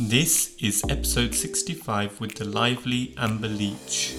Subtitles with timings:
[0.00, 4.14] This is episode 65 with the lively Amber Leach.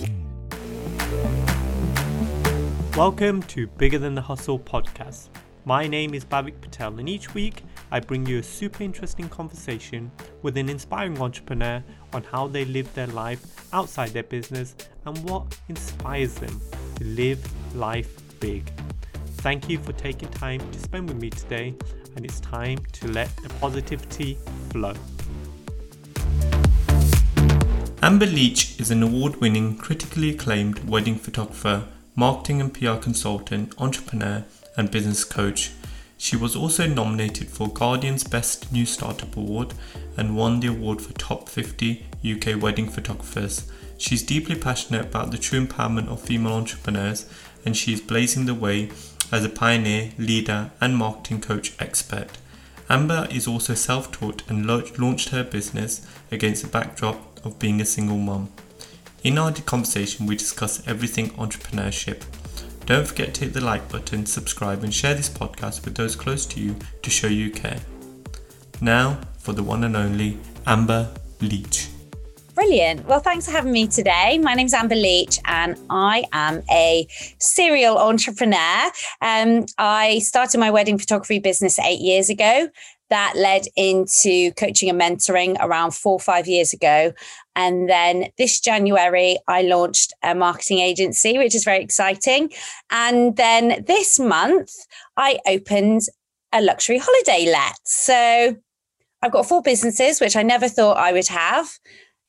[2.97, 5.29] Welcome to Bigger Than the Hustle podcast.
[5.63, 10.11] My name is Bhavik Patel, and each week I bring you a super interesting conversation
[10.41, 14.75] with an inspiring entrepreneur on how they live their life outside their business
[15.05, 16.59] and what inspires them
[16.95, 17.39] to live
[17.73, 18.69] life big.
[19.37, 21.73] Thank you for taking time to spend with me today,
[22.17, 24.37] and it's time to let the positivity
[24.71, 24.93] flow.
[28.09, 34.43] Amber Leach is an award winning, critically acclaimed wedding photographer, marketing and PR consultant, entrepreneur,
[34.75, 35.69] and business coach.
[36.17, 39.75] She was also nominated for Guardian's Best New Startup Award
[40.17, 43.71] and won the award for Top 50 UK Wedding Photographers.
[43.99, 47.29] She's deeply passionate about the true empowerment of female entrepreneurs
[47.63, 48.89] and she is blazing the way
[49.31, 52.39] as a pioneer, leader, and marketing coach expert.
[52.89, 57.85] Amber is also self taught and launched her business against the backdrop of being a
[57.85, 58.49] single mom.
[59.23, 62.23] In our conversation, we discuss everything entrepreneurship.
[62.85, 66.45] Don't forget to hit the like button, subscribe, and share this podcast with those close
[66.47, 67.79] to you to show you care.
[68.81, 71.89] Now, for the one and only Amber Leach.
[72.55, 73.05] Brilliant.
[73.05, 74.37] Well, thanks for having me today.
[74.37, 77.07] My name's Amber Leach, and I am a
[77.39, 78.91] serial entrepreneur.
[79.21, 82.69] Um, I started my wedding photography business eight years ago
[83.09, 87.13] that led into coaching and mentoring around four or five years ago.
[87.55, 92.51] And then this January, I launched a marketing agency, which is very exciting.
[92.91, 94.71] And then this month,
[95.17, 96.01] I opened
[96.53, 97.77] a luxury holiday let.
[97.85, 98.55] So
[99.21, 101.69] I've got four businesses, which I never thought I would have.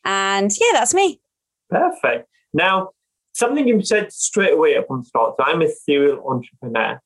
[0.05, 1.21] And yeah, that's me.
[1.69, 2.29] Perfect.
[2.53, 2.91] Now,
[3.33, 5.37] something you said straight away up start.
[5.39, 7.01] So I'm a serial entrepreneur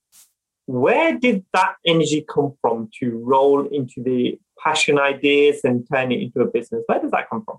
[0.66, 6.20] where did that energy come from to roll into the passion ideas and turn it
[6.20, 6.82] into a business?
[6.86, 7.58] Where does that come from?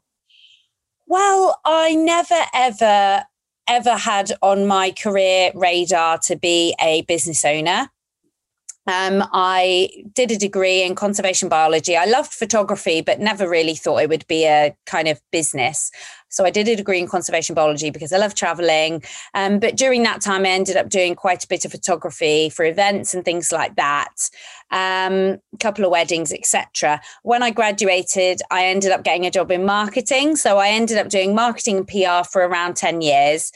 [1.08, 3.24] Well, I never ever
[3.68, 7.90] ever had on my career radar to be a business owner.
[8.88, 11.98] Um, I did a degree in conservation biology.
[11.98, 15.92] I loved photography, but never really thought it would be a kind of business.
[16.30, 19.02] So I did a degree in conservation biology because I love traveling.
[19.34, 22.66] Um, but during that time, I ended up doing quite a bit of photography for
[22.66, 24.30] events and things like that.
[24.70, 27.00] Um, a couple of weddings, etc.
[27.24, 30.36] When I graduated, I ended up getting a job in marketing.
[30.36, 33.52] So I ended up doing marketing and PR for around 10 years.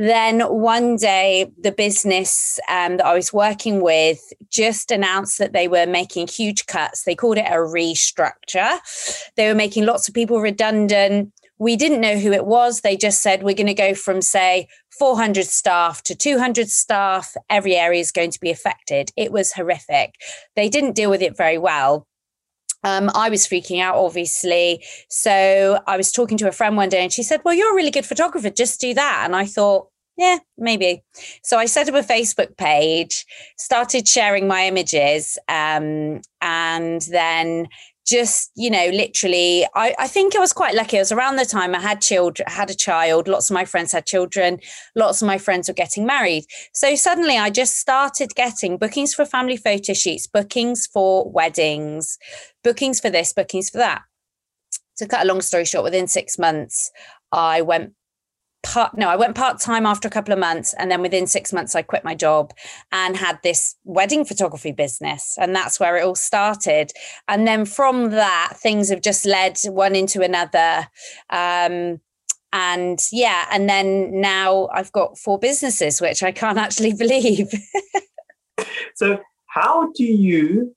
[0.00, 5.68] Then one day, the business um, that I was working with just announced that they
[5.68, 7.04] were making huge cuts.
[7.04, 8.78] They called it a restructure.
[9.36, 11.34] They were making lots of people redundant.
[11.58, 12.80] We didn't know who it was.
[12.80, 14.68] They just said, we're going to go from, say,
[14.98, 17.36] 400 staff to 200 staff.
[17.50, 19.10] Every area is going to be affected.
[19.18, 20.14] It was horrific.
[20.56, 22.06] They didn't deal with it very well.
[22.84, 24.82] Um, I was freaking out, obviously.
[25.10, 27.76] So I was talking to a friend one day and she said, Well, you're a
[27.76, 28.48] really good photographer.
[28.48, 29.22] Just do that.
[29.26, 29.89] And I thought,
[30.20, 31.02] yeah, maybe.
[31.42, 33.24] So I set up a Facebook page,
[33.56, 37.68] started sharing my images, um, and then
[38.06, 40.96] just you know literally I, I think I was quite lucky.
[40.98, 43.92] It was around the time i had children had a child lots of my friends
[43.92, 44.58] had children
[44.94, 46.44] lots of my friends were getting married.
[46.74, 52.18] So suddenly i just started getting bookings for family photo shoots bookings for weddings
[52.62, 54.02] bookings for this bookings for that.
[54.98, 56.90] To cut a long story short within six months
[57.32, 57.94] i went
[58.62, 61.74] part no i went part-time after a couple of months and then within six months
[61.74, 62.52] i quit my job
[62.92, 66.92] and had this wedding photography business and that's where it all started.
[67.28, 70.88] And then from that things have just led one into another
[71.30, 72.00] um,
[72.52, 77.48] and yeah and then now i've got four businesses which i can't actually believe.
[78.94, 80.74] So how do you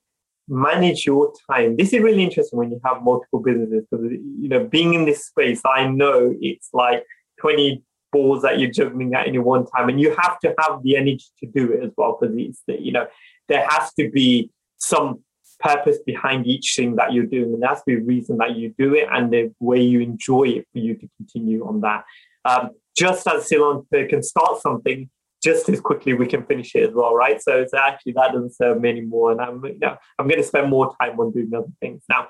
[0.48, 1.76] manage your time?
[1.76, 5.26] This is really interesting when you have multiple businesses because you know being in this
[5.26, 7.04] space i know it's like
[7.44, 9.90] 20 balls that you're juggling at any one time.
[9.90, 12.92] And you have to have the energy to do it as well, because it's you
[12.92, 13.06] know,
[13.48, 15.20] there has to be some
[15.60, 17.54] purpose behind each thing that you're doing.
[17.54, 20.78] And that's the reason that you do it and the way you enjoy it for
[20.78, 22.04] you to continue on that.
[22.46, 25.10] Um, just as Ceylon can start something,
[25.42, 27.42] just as quickly we can finish it as well, right?
[27.42, 30.46] So it's actually that doesn't serve me anymore, and I'm you know I'm going to
[30.46, 32.28] spend more time on doing other things now.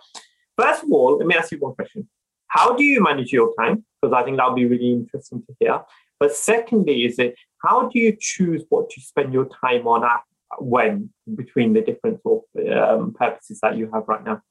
[0.59, 2.09] First of all, let me ask you one question:
[2.49, 3.85] How do you manage your time?
[4.05, 5.81] Because I think that'll be really interesting to hear.
[6.21, 10.21] But secondly, is it how do you choose what to spend your time on at
[10.59, 14.43] when between the different sort of, um, purposes that you have right now?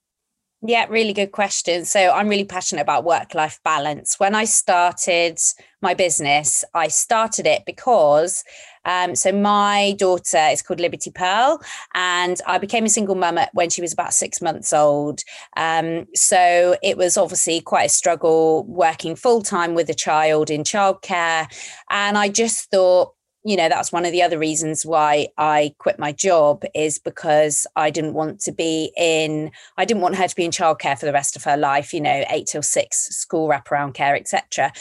[0.66, 1.84] Yeah, really good question.
[1.84, 4.18] So I'm really passionate about work life balance.
[4.18, 5.38] When I started
[5.82, 8.46] my business, I started it because
[8.86, 11.62] Um, so my daughter is called Liberty Pearl,
[11.94, 15.22] and I became a single mum when she was about six months old.
[15.58, 20.64] Um, so it was obviously quite a struggle working full time with a child in
[20.64, 21.48] childcare,
[21.90, 23.14] and I just thought
[23.44, 27.68] you know that's one of the other reasons why i quit my job is because
[27.76, 31.06] i didn't want to be in i didn't want her to be in childcare for
[31.06, 34.72] the rest of her life you know eight till six school wraparound care etc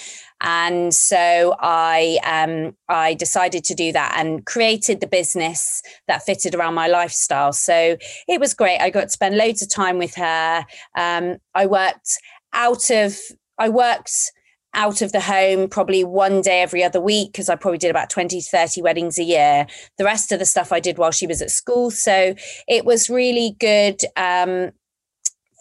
[0.40, 6.54] and so i um i decided to do that and created the business that fitted
[6.54, 7.52] around my lifestyle.
[7.52, 7.96] So
[8.28, 8.78] it was great.
[8.78, 10.64] I got to spend loads of time with her.
[10.96, 12.18] Um i worked
[12.52, 13.18] out of
[13.58, 14.32] i worked
[14.74, 18.10] out of the home probably one day every other week because I probably did about
[18.10, 19.66] 20 to 30 weddings a year.
[19.98, 21.90] The rest of the stuff I did while she was at school.
[21.90, 22.34] So
[22.68, 24.72] it was really good um,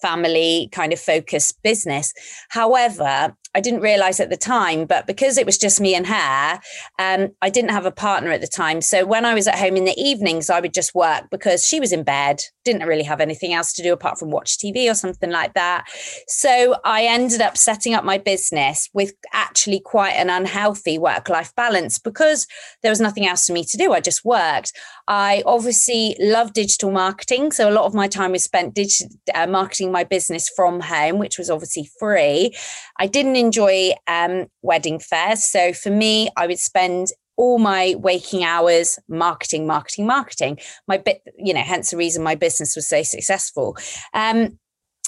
[0.02, 2.14] family kind of focused business.
[2.50, 6.60] However, I didn't realize at the time, but because it was just me and her,
[7.00, 8.82] um, I didn't have a partner at the time.
[8.82, 11.80] So when I was at home in the evenings, I would just work because she
[11.80, 14.94] was in bed, didn't really have anything else to do apart from watch TV or
[14.94, 15.86] something like that.
[16.28, 21.54] So I ended up setting up my business with actually quite an unhealthy work life
[21.56, 22.48] balance because
[22.84, 23.92] there was nothing else for me to do.
[23.92, 24.72] I just worked.
[25.08, 27.52] I obviously love digital marketing.
[27.52, 28.90] So a lot of my time was spent dig-
[29.36, 32.56] uh, marketing my business from home, which was obviously free.
[32.98, 35.44] I didn't enjoy um, wedding fairs.
[35.44, 40.60] So for me, I would spend all my waking hours marketing, marketing, marketing.
[40.88, 43.78] My bit, you know, hence the reason my business was so successful.
[44.14, 44.60] Um,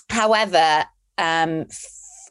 [0.10, 0.86] however,
[1.18, 1.68] um,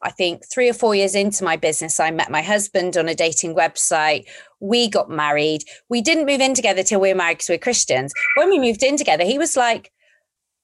[0.03, 3.15] I think three or four years into my business, I met my husband on a
[3.15, 4.27] dating website.
[4.61, 5.63] We got married.
[5.89, 8.13] We didn't move in together till we were married because we're Christians.
[8.37, 9.93] When we moved in together, he was like,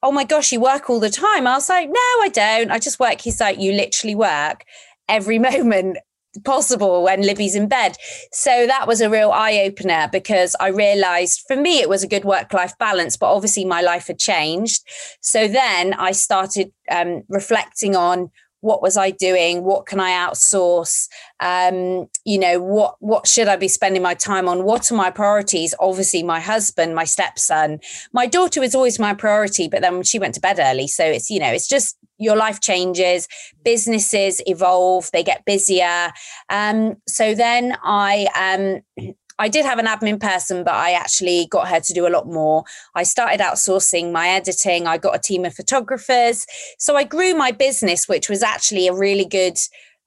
[0.00, 1.46] Oh my gosh, you work all the time.
[1.46, 2.70] I was like, No, I don't.
[2.70, 3.20] I just work.
[3.20, 4.64] He's like, You literally work
[5.08, 5.98] every moment
[6.44, 7.96] possible when Libby's in bed.
[8.32, 12.08] So that was a real eye opener because I realized for me it was a
[12.08, 14.82] good work life balance, but obviously my life had changed.
[15.20, 19.64] So then I started um, reflecting on what was I doing?
[19.64, 21.08] What can I outsource?
[21.40, 24.64] Um, you know, what what should I be spending my time on?
[24.64, 25.74] What are my priorities?
[25.78, 27.80] Obviously, my husband, my stepson,
[28.12, 30.88] my daughter was always my priority, but then she went to bed early.
[30.88, 33.28] So it's, you know, it's just your life changes,
[33.64, 36.10] businesses evolve, they get busier.
[36.48, 41.68] Um, so then I um I did have an admin person, but I actually got
[41.68, 42.64] her to do a lot more.
[42.94, 44.86] I started outsourcing my editing.
[44.86, 46.46] I got a team of photographers.
[46.78, 49.56] So I grew my business, which was actually a really good.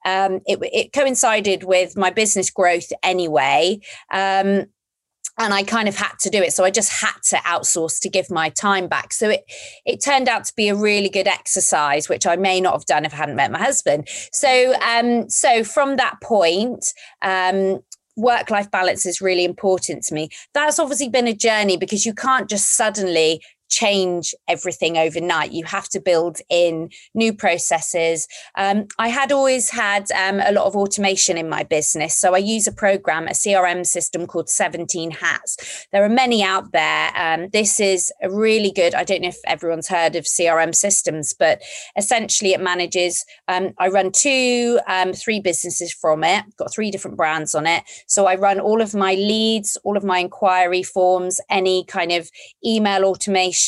[0.04, 3.78] Um, it, it coincided with my business growth anyway.
[4.10, 4.66] Um,
[5.38, 6.52] and I kind of had to do it.
[6.52, 9.12] So I just had to outsource to give my time back.
[9.12, 9.44] So it
[9.86, 13.04] it turned out to be a really good exercise, which I may not have done
[13.04, 14.08] if I hadn't met my husband.
[14.32, 16.84] So um, so from that point,
[17.22, 17.80] um,
[18.16, 20.28] work life balance is really important to me.
[20.54, 23.42] That's obviously been a journey because you can't just suddenly
[23.72, 25.50] change everything overnight.
[25.50, 28.28] You have to build in new processes.
[28.56, 32.14] Um, I had always had um, a lot of automation in my business.
[32.14, 35.86] So I use a program, a CRM system called 17 Hats.
[35.90, 37.12] There are many out there.
[37.16, 41.32] Um, this is a really good, I don't know if everyone's heard of CRM systems,
[41.32, 41.62] but
[41.96, 47.16] essentially it manages, um, I run two, um, three businesses from it, got three different
[47.16, 47.84] brands on it.
[48.06, 52.30] So I run all of my leads, all of my inquiry forms, any kind of
[52.62, 53.61] email automation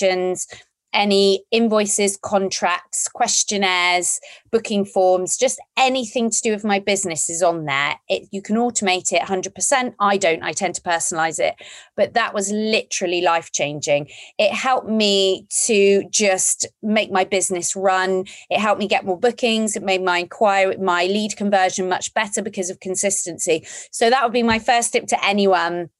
[0.94, 4.20] any invoices, contracts, questionnaires,
[4.50, 7.96] booking forms, just anything to do with my business is on there.
[8.08, 9.94] It, you can automate it 100%.
[9.98, 11.56] I don't, I tend to personalize it,
[11.96, 14.08] but that was literally life changing.
[14.38, 18.24] It helped me to just make my business run.
[18.48, 19.76] It helped me get more bookings.
[19.76, 23.66] It made my inquiry, my lead conversion much better because of consistency.
[23.90, 25.90] So that would be my first tip to anyone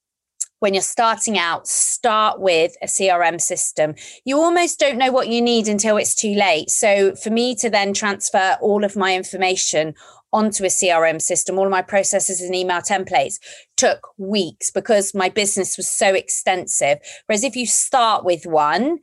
[0.60, 3.94] when you're starting out, start with a CRM system.
[4.24, 6.70] You almost don't know what you need until it's too late.
[6.70, 9.94] So, for me to then transfer all of my information
[10.32, 13.34] onto a CRM system, all of my processes and email templates
[13.76, 16.98] took weeks because my business was so extensive.
[17.26, 18.98] Whereas if you start with one,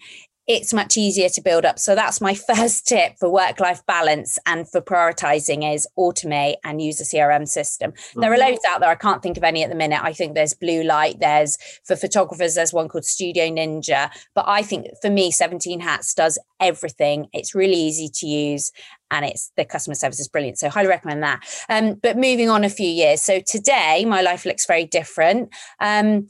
[0.52, 1.80] it's much easier to build up.
[1.80, 6.82] So that's my first tip for work life balance and for prioritizing is automate and
[6.82, 7.92] use a CRM system.
[7.92, 8.22] Mm-hmm.
[8.22, 8.52] There are mm-hmm.
[8.52, 8.90] loads out there.
[8.90, 10.02] I can't think of any at the minute.
[10.02, 14.10] I think there's Blue Light, there's for photographers, there's one called Studio Ninja.
[14.36, 17.28] But I think for me, 17 Hats does everything.
[17.34, 18.72] It's really easy to use
[19.12, 20.58] and it's the customer service is brilliant.
[20.58, 21.44] So highly recommend that.
[21.70, 23.22] Um, but moving on a few years.
[23.22, 25.54] So today my life looks very different.
[25.80, 26.28] Um,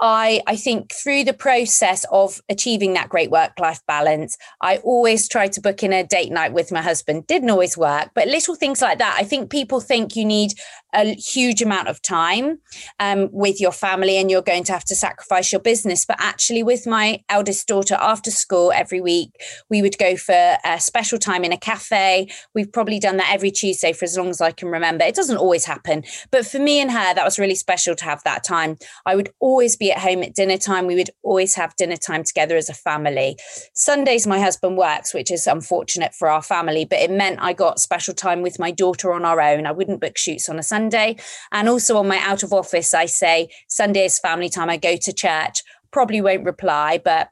[0.00, 5.28] I, I think through the process of achieving that great work life balance, I always
[5.28, 7.26] try to book in a date night with my husband.
[7.26, 9.16] Didn't always work, but little things like that.
[9.18, 10.52] I think people think you need
[10.94, 12.58] a huge amount of time
[13.00, 16.04] um, with your family and you're going to have to sacrifice your business.
[16.06, 19.30] But actually, with my eldest daughter after school every week,
[19.70, 22.28] we would go for a special time in a cafe.
[22.54, 25.04] We've probably done that every Tuesday for as long as I can remember.
[25.04, 28.22] It doesn't always happen, but for me and her, that was really special to have
[28.24, 28.76] that time.
[29.04, 30.86] I would always be at home at dinner time.
[30.86, 33.36] We would always have dinner time together as a family.
[33.74, 37.80] Sundays, my husband works, which is unfortunate for our family, but it meant I got
[37.80, 39.66] special time with my daughter on our own.
[39.66, 41.16] I wouldn't book shoots on a Sunday Sunday.
[41.52, 44.70] And also on my out of office, I say Sunday is family time.
[44.70, 47.30] I go to church, probably won't reply, but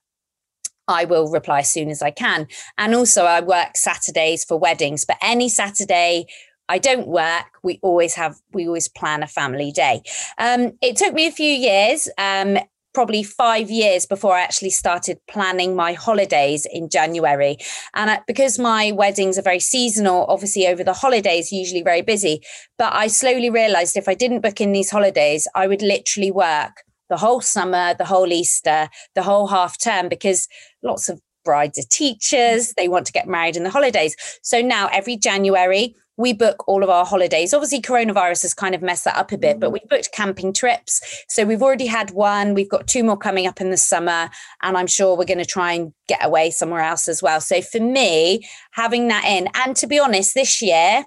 [0.89, 2.47] I will reply as soon as I can.
[2.77, 6.27] And also, I work Saturdays for weddings, but any Saturday
[6.69, 7.47] I don't work.
[7.63, 10.03] We always have, we always plan a family day.
[10.39, 12.09] Um, it took me a few years.
[12.19, 12.59] Um,
[12.95, 17.57] probably five years before I actually started planning my holidays in January.
[17.95, 22.41] And because my weddings are very seasonal, obviously over the holidays, usually very busy.
[22.79, 26.85] But I slowly realized if I didn't book in these holidays, I would literally work
[27.11, 30.49] the whole summer, the whole Easter, the whole half term, because
[30.83, 32.73] lots of brides are teachers.
[32.77, 34.17] They want to get married in the holidays.
[34.43, 37.53] So now every January, we book all of our holidays.
[37.53, 39.75] Obviously, coronavirus has kind of messed that up a bit, but mm.
[39.75, 41.25] we booked camping trips.
[41.29, 42.55] So we've already had one.
[42.55, 44.31] We've got two more coming up in the summer.
[44.63, 47.41] And I'm sure we're going to try and get away somewhere else as well.
[47.41, 51.05] So for me, having that in, and to be honest, this year,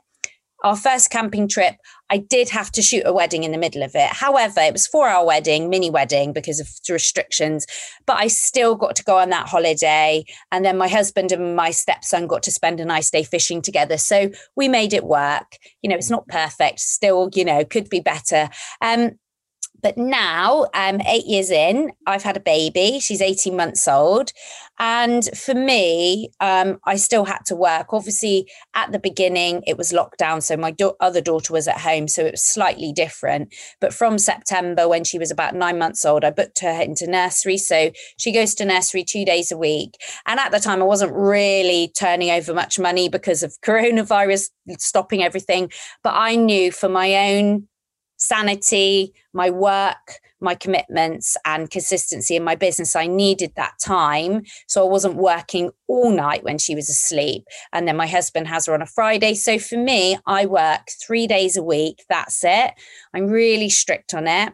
[0.64, 1.76] our first camping trip,
[2.10, 4.10] I did have to shoot a wedding in the middle of it.
[4.10, 7.66] However, it was for our wedding, mini wedding because of restrictions,
[8.06, 10.26] but I still got to go on that holiday.
[10.52, 13.98] And then my husband and my stepson got to spend a nice day fishing together.
[13.98, 15.58] So we made it work.
[15.82, 18.50] You know, it's not perfect, still, you know, could be better.
[18.82, 19.12] Um,
[19.82, 23.00] but now, um, eight years in, I've had a baby.
[23.00, 24.32] She's 18 months old.
[24.80, 27.94] And for me, um, I still had to work.
[27.94, 30.42] Obviously, at the beginning, it was lockdown.
[30.42, 32.08] So my do- other daughter was at home.
[32.08, 33.54] So it was slightly different.
[33.82, 37.58] But from September, when she was about nine months old, I booked her into nursery.
[37.58, 39.98] So she goes to nursery two days a week.
[40.26, 45.24] And at the time, I wasn't really turning over much money because of coronavirus stopping
[45.24, 45.72] everything.
[46.04, 47.68] But I knew for my own
[48.18, 52.96] sanity, my work, my commitments, and consistency in my business.
[52.96, 54.44] I needed that time.
[54.68, 57.46] So I wasn't working all night when she was asleep.
[57.74, 59.34] And then my husband has her on a Friday.
[59.34, 62.04] So for me, I work three days a week.
[62.10, 62.72] That's it.
[63.14, 64.54] I'm really strict on it.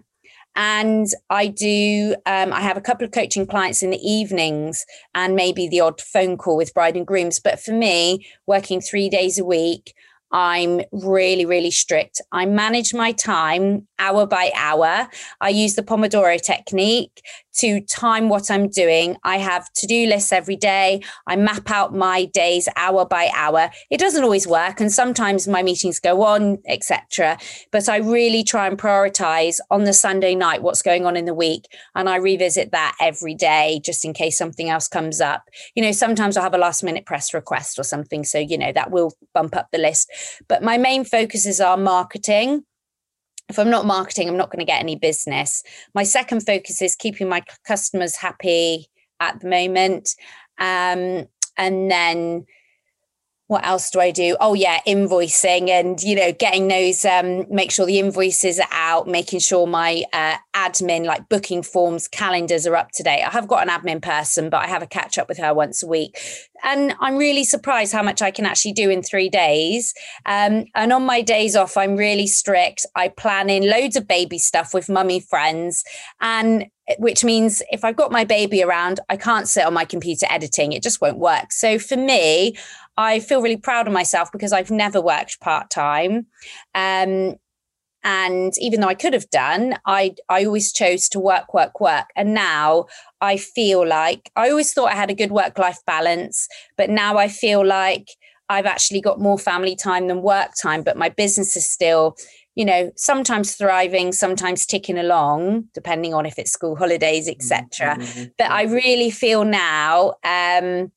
[0.55, 5.35] And I do, um, I have a couple of coaching clients in the evenings and
[5.35, 7.39] maybe the odd phone call with bride and grooms.
[7.39, 9.95] But for me, working three days a week,
[10.33, 12.19] I'm really, really strict.
[12.31, 15.07] I manage my time hour by hour.
[15.39, 17.21] I use the Pomodoro technique
[17.53, 19.17] to time what I'm doing.
[19.23, 21.01] I have to do lists every day.
[21.27, 23.69] I map out my days hour by hour.
[23.89, 27.37] It doesn't always work, and sometimes my meetings go on, etc.
[27.71, 31.33] But I really try and prioritize on the Sunday night what's going on in the
[31.33, 35.49] week, and I revisit that every day just in case something else comes up.
[35.75, 38.71] You know, sometimes I'll have a last minute press request or something, so you know
[38.71, 40.11] that will bump up the list.
[40.47, 42.63] But my main focuses are marketing
[43.53, 45.63] if I'm not marketing, I'm not going to get any business.
[45.93, 48.87] My second focus is keeping my customers happy
[49.19, 50.15] at the moment.
[50.57, 52.45] Um, and then
[53.47, 54.35] what else do I do?
[54.39, 59.07] Oh yeah, invoicing and you know getting those um make sure the invoices are out,
[59.07, 63.23] making sure my uh, admin like booking forms, calendars are up to date.
[63.23, 65.83] I have got an admin person, but I have a catch up with her once
[65.83, 66.19] a week.
[66.63, 69.93] And I'm really surprised how much I can actually do in three days.
[70.25, 72.85] Um, and on my days off, I'm really strict.
[72.95, 75.83] I plan in loads of baby stuff with mummy friends.
[76.21, 76.67] And
[76.97, 80.73] which means if I've got my baby around, I can't sit on my computer editing.
[80.73, 81.51] It just won't work.
[81.51, 82.57] So for me,
[82.97, 86.27] I feel really proud of myself because I've never worked part time.
[86.75, 87.35] Um,
[88.03, 92.07] and even though I could have done, I I always chose to work, work, work.
[92.15, 92.87] And now
[93.21, 97.17] I feel like I always thought I had a good work life balance, but now
[97.17, 98.09] I feel like
[98.49, 100.83] I've actually got more family time than work time.
[100.83, 102.17] But my business is still,
[102.55, 107.97] you know, sometimes thriving, sometimes ticking along, depending on if it's school holidays, etc.
[107.97, 108.23] Mm-hmm.
[108.37, 110.15] But I really feel now.
[110.23, 110.91] Um,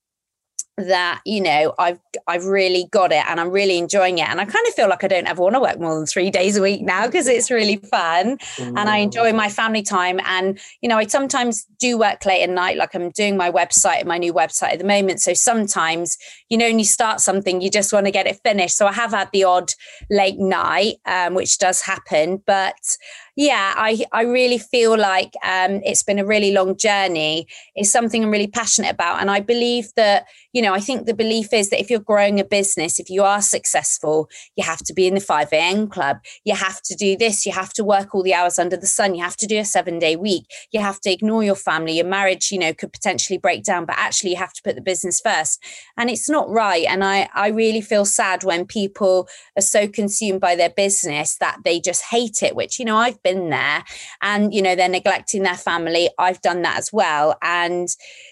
[0.78, 4.28] that you know I've I've really got it and I'm really enjoying it.
[4.28, 6.30] And I kind of feel like I don't ever want to work more than 3
[6.30, 8.66] days a week now because it's really fun mm.
[8.66, 10.20] and I enjoy my family time.
[10.24, 14.04] And you know I sometimes do work late at night like I'm doing my website
[14.04, 15.20] my new website at the moment.
[15.20, 16.18] So sometimes
[16.50, 18.76] you know when you start something you just want to get it finished.
[18.76, 19.72] So I have had the odd
[20.10, 22.96] late night um, which does happen but
[23.36, 27.46] yeah, I, I really feel like um, it's been a really long journey.
[27.74, 29.20] It's something I'm really passionate about.
[29.20, 32.40] And I believe that, you know, I think the belief is that if you're growing
[32.40, 35.86] a business, if you are successful, you have to be in the 5 a.m.
[35.86, 36.20] club.
[36.44, 37.44] You have to do this.
[37.44, 39.14] You have to work all the hours under the sun.
[39.14, 40.46] You have to do a seven day week.
[40.72, 41.96] You have to ignore your family.
[41.96, 44.80] Your marriage, you know, could potentially break down, but actually you have to put the
[44.80, 45.62] business first.
[45.98, 46.86] And it's not right.
[46.88, 49.28] And I, I really feel sad when people
[49.58, 53.22] are so consumed by their business that they just hate it, which, you know, I've
[53.26, 53.82] been there
[54.22, 57.36] and you know they're neglecting their family i've done that as well.
[57.42, 57.88] And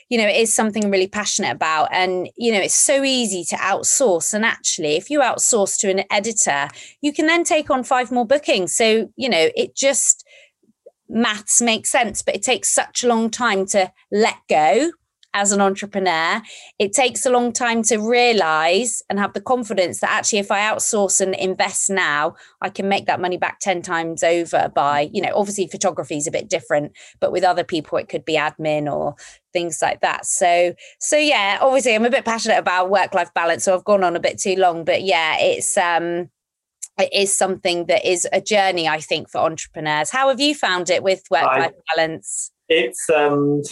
[0.08, 1.88] you know it is something I'm really passionate about.
[1.92, 4.34] And you know it's so easy to outsource.
[4.34, 6.68] And actually if you outsource to an editor
[7.00, 8.74] you can then take on five more bookings.
[8.74, 10.24] So you know it just
[11.08, 14.90] maths makes sense but it takes such a long time to let go
[15.34, 16.40] as an entrepreneur,
[16.78, 20.60] it takes a long time to realize and have the confidence that actually, if I
[20.60, 25.20] outsource and invest now, I can make that money back 10 times over by, you
[25.20, 28.90] know, obviously photography is a bit different, but with other people, it could be admin
[28.90, 29.16] or
[29.52, 30.24] things like that.
[30.24, 33.64] So, so yeah, obviously, I'm a bit passionate about work life balance.
[33.64, 36.30] So I've gone on a bit too long, but yeah, it's, um,
[36.96, 40.10] it is something that is a journey, I think, for entrepreneurs.
[40.10, 42.52] How have you found it with work life balance?
[42.68, 43.62] It's um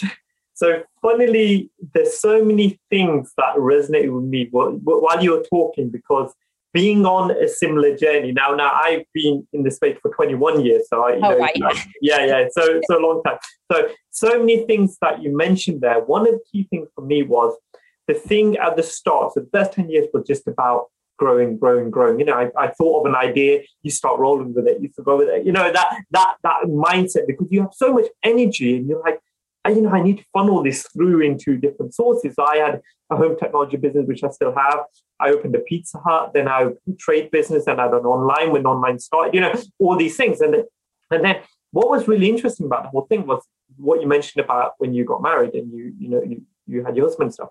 [0.62, 6.32] so funnily, there's so many things that resonate with me while you're talking because
[6.72, 8.54] being on a similar journey now.
[8.54, 11.82] Now I've been in the space for 21 years, so I, oh, know, right, yeah.
[12.00, 13.38] yeah, yeah, so so long time.
[13.72, 16.00] So so many things that you mentioned there.
[16.00, 17.56] One of the key things for me was
[18.06, 19.34] the thing at the start.
[19.34, 20.86] So the first 10 years was just about
[21.18, 22.20] growing, growing, growing.
[22.20, 25.16] You know, I, I thought of an idea, you start rolling with it, you go
[25.16, 25.44] with it.
[25.44, 29.20] You know that that that mindset because you have so much energy and you're like
[29.64, 32.34] I, you know, I need to funnel this through into different sources.
[32.34, 34.80] So I had a home technology business, which I still have.
[35.20, 38.50] I opened a Pizza Hut, then I opened trade business, and I had an online
[38.50, 39.34] when online started.
[39.34, 40.64] You know, all these things, and then,
[41.10, 41.36] and then
[41.70, 43.42] what was really interesting about the whole thing was
[43.76, 46.96] what you mentioned about when you got married and you, you know, you, you had
[46.96, 47.48] your husband stuff.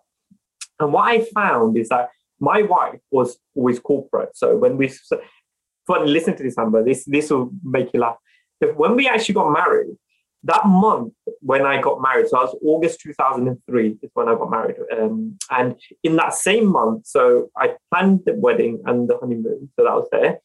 [0.80, 4.36] And what I found is that my wife was always corporate.
[4.36, 4.91] So when we,
[5.88, 6.84] fun, listen to this, Amber.
[6.84, 8.18] This this will make you laugh.
[8.60, 9.96] If when we actually got married,
[10.43, 14.50] that month when I got married, so I was August 2003 is when I got
[14.50, 14.75] married.
[14.98, 19.83] Um, and in that same month, so I planned the wedding and the honeymoon, so
[19.83, 20.39] that was there.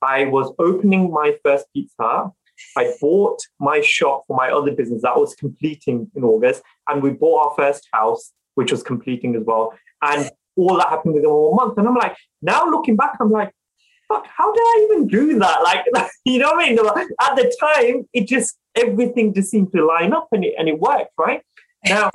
[0.00, 2.30] I was opening my first pizza.
[2.76, 7.10] I bought my shop for my other business that was completing in August, and we
[7.10, 9.74] bought our first house, which was completing as well.
[10.00, 11.78] And all that happened within one month.
[11.78, 13.52] And I'm like, now looking back, I'm like,
[14.12, 15.62] fuck, how did I even do that?
[15.62, 16.78] Like, you know what I mean?
[17.20, 20.78] At the time, it just everything just seemed to line up and it and it
[20.78, 21.42] worked, right?
[21.86, 22.10] Now,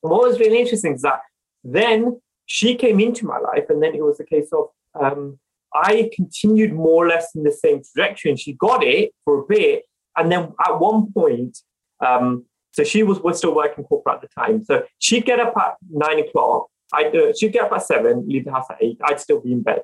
[0.00, 1.20] what was really interesting is that
[1.64, 4.68] then she came into my life, and then it was a case of
[5.00, 5.38] um,
[5.74, 9.46] I continued more or less in the same trajectory, and she got it for a
[9.46, 9.84] bit,
[10.16, 11.58] and then at one point,
[12.04, 15.56] um, so she was was still working corporate at the time, so she'd get up
[15.56, 16.68] at nine o'clock.
[16.92, 18.98] I uh, she'd get up at seven, leave the house at eight.
[19.04, 19.82] I'd still be in bed.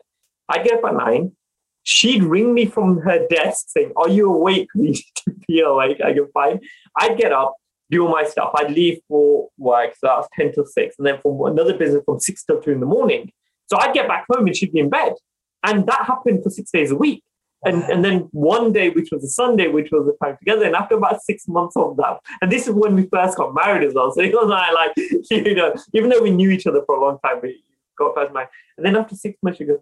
[0.48, 1.32] I'd get up at nine
[1.84, 4.68] she'd ring me from her desk saying, Are you awake?
[4.74, 6.00] We need to be awake.
[6.04, 6.60] I can find.
[6.98, 7.56] I'd get up,
[7.90, 8.52] do all my stuff.
[8.56, 9.94] I'd leave for work.
[9.98, 10.94] So that was 10 till 6.
[10.98, 13.32] And then from another business from 6 till 2 in the morning.
[13.66, 15.14] So I'd get back home and she'd be in bed.
[15.64, 17.22] And that happened for six days a week.
[17.64, 20.64] And, and then one day, which was a Sunday, which was the time together.
[20.64, 23.86] And after about six months of that, and this is when we first got married
[23.86, 24.10] as well.
[24.10, 24.92] So it was like,
[25.30, 27.62] you know, even though we knew each other for a long time, we
[27.96, 28.48] got first married.
[28.76, 29.78] And then after six months, she goes,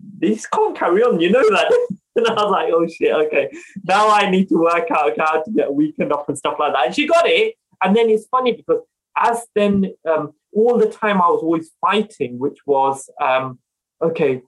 [0.00, 1.70] this can't carry on, you know that.
[2.16, 3.50] and I was like, oh shit, okay.
[3.84, 6.72] Now I need to work out how to get a weekend off and stuff like
[6.72, 6.86] that.
[6.86, 7.54] And she got it.
[7.82, 8.82] And then it's funny because
[9.16, 13.58] as then um, all the time I was always fighting, which was, um,
[14.02, 14.42] okay,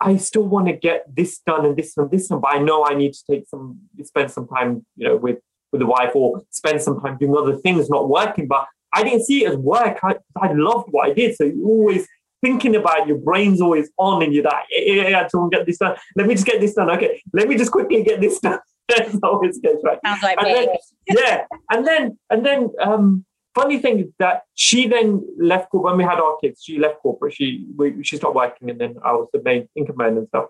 [0.00, 2.84] I still want to get this done and this and this, and but I know
[2.84, 5.38] I need to take some, spend some time, you know, with
[5.72, 8.46] with the wife or spend some time doing other things, not working.
[8.46, 9.98] But I didn't see it as work.
[10.04, 11.34] I, I loved what I did.
[11.34, 12.06] So you always
[12.44, 15.78] thinking about your brain's always on and you're like, yeah, yeah, yeah, to get this
[15.78, 15.96] done.
[16.14, 16.90] Let me just get this done.
[16.90, 18.58] Okay, let me just quickly get this done.
[18.88, 19.98] That's always goes right.
[20.04, 20.68] Sounds like and then,
[21.08, 26.04] yeah, and then and then um, funny thing is that she then left when we
[26.04, 26.62] had our kids.
[26.62, 27.32] She left corporate.
[27.32, 30.48] She we, she stopped working, and then I was the main income man and stuff.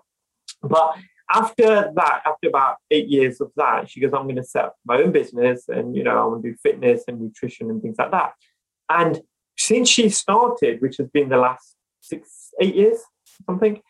[0.61, 0.97] But
[1.31, 4.75] after that, after about eight years of that, she goes, "I'm going to set up
[4.85, 7.95] my own business, and you know, I want to do fitness and nutrition and things
[7.97, 8.33] like that."
[8.89, 9.21] And
[9.57, 11.74] since she started, which has been the last
[12.05, 12.99] six, eight years,
[13.45, 13.81] something.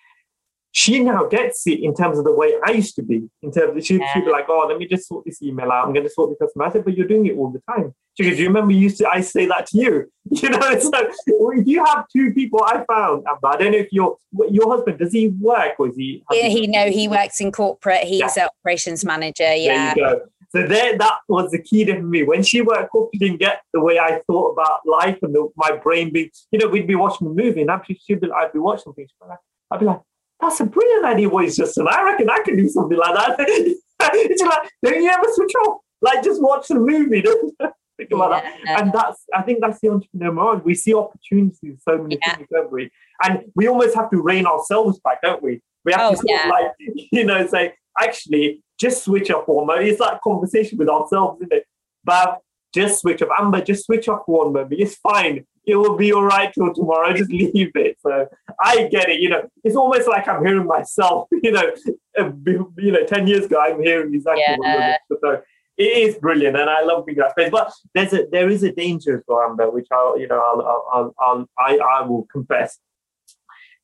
[0.71, 3.29] She now gets it in terms of the way I used to be.
[3.41, 4.13] In terms of she, yeah.
[4.13, 5.87] she'd be like, "Oh, let me just sort this email out.
[5.87, 7.93] I'm going to sort this customer." I said, "But you're doing it all the time."
[8.17, 10.91] She goes, you remember you used to I say that to you?" You know, so
[11.27, 14.17] if you have two people, I found, uh, Amber, I don't know if your
[14.49, 16.23] your husband does he work or is he?
[16.31, 18.03] Yeah, he no, he works in corporate.
[18.03, 18.43] He's yeah.
[18.43, 19.55] an operations manager.
[19.55, 19.93] Yeah.
[19.93, 20.25] There you go.
[20.55, 22.23] So there, that was the key to me.
[22.23, 25.75] When she worked she didn't get the way I thought about life and the, my
[25.75, 28.53] brain being, you know, we'd be watching a movie and I'd be, she'd be, I'd
[28.53, 29.07] be watching something.
[29.69, 29.99] I'd be like,
[30.39, 31.87] that's a brilliant idea what he's just said.
[31.87, 33.35] I reckon I could do something like that.
[33.99, 35.81] it's like, don't you ever switch off?
[36.01, 37.21] Like just watch the movie.
[37.97, 38.51] Think about yeah.
[38.65, 38.81] that.
[38.81, 40.63] And that's I think that's the entrepreneur mind.
[40.63, 42.35] We see opportunities so many yeah.
[42.35, 42.91] things, don't we?
[43.23, 45.61] And we almost have to rein ourselves back, don't we?
[45.83, 46.43] We have oh, to sort yeah.
[46.43, 46.71] of like,
[47.11, 49.87] you know, say, actually, just switch off one moment.
[49.87, 51.65] It's like conversation with ourselves, isn't it?
[52.03, 52.39] But
[52.73, 53.29] just switch off.
[53.39, 54.73] Amber, just switch off one moment.
[54.77, 55.45] It's fine.
[55.65, 57.11] It will be all right till tomorrow.
[57.15, 57.97] Just leave it.
[58.01, 58.27] So
[58.61, 59.19] I get it.
[59.19, 61.27] You know, it's almost like I'm hearing myself.
[61.41, 61.71] You know,
[62.77, 64.97] you know, ten years ago, I'm hearing exactly yeah.
[65.09, 65.41] what so
[65.77, 67.51] it is brilliant, and I love being that space.
[67.51, 70.87] But there's a there is a danger as well, Amber, which I'll you know I'll,
[70.91, 72.79] I'll, I'll I I will confess.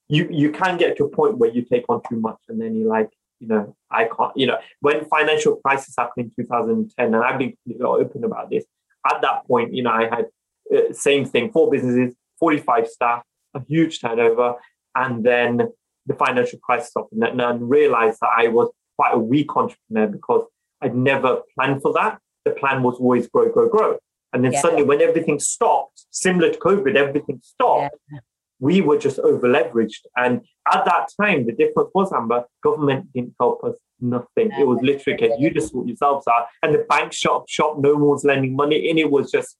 [0.08, 2.76] You you can get to a point where you take on too much, and then
[2.76, 3.10] you're like
[3.42, 7.58] you know I can't you know when financial crisis happened in 2010, and I've been
[7.84, 8.64] open about this.
[9.06, 10.26] At that point, you know I had
[10.74, 13.24] uh, same thing, four businesses, 45 staff,
[13.56, 14.56] a huge turnover,
[14.96, 15.70] and then
[16.06, 20.46] the financial crisis happened, and I realized that I was quite a weak entrepreneur because
[20.82, 22.20] I'd never planned for that.
[22.46, 23.98] The plan was always grow, grow, grow.
[24.34, 24.62] And then yeah.
[24.62, 27.96] suddenly, when everything stopped, similar to COVID, everything stopped.
[28.12, 28.20] Yeah.
[28.62, 30.06] We were just over leveraged.
[30.16, 34.52] And at that time, the difference was, Amber, government didn't help us nothing.
[34.58, 36.48] it was literally okay, you just sort yourselves out.
[36.64, 38.90] And the bank shop, shop, no one was lending money.
[38.90, 39.58] And it was just,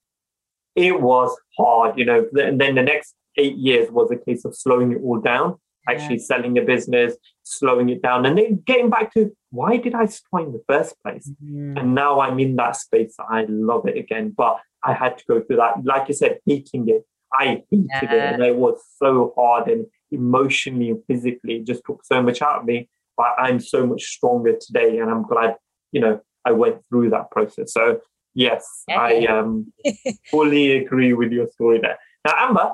[0.76, 2.28] it was hard, you know.
[2.34, 5.96] And then the next eight years was a case of slowing it all down, yeah.
[5.96, 10.06] actually selling a business, slowing it down, and then getting back to why did I
[10.06, 11.30] start in the first place?
[11.44, 11.80] Mm.
[11.80, 13.16] And now I'm in that space.
[13.20, 14.34] I love it again.
[14.36, 15.84] But I had to go through that.
[15.84, 17.06] Like you said, hating it.
[17.34, 18.04] I hated yeah.
[18.04, 18.34] it.
[18.34, 22.60] And it was so hard and emotionally and physically, it just took so much out
[22.60, 22.90] of me.
[23.18, 25.00] But I'm so much stronger today.
[25.00, 25.56] And I'm glad,
[25.92, 27.74] you know, I went through that process.
[27.74, 28.00] So
[28.34, 29.00] yes, yeah.
[29.00, 29.72] I um,
[30.32, 31.98] fully agree with your story there.
[32.26, 32.72] Now, Amber,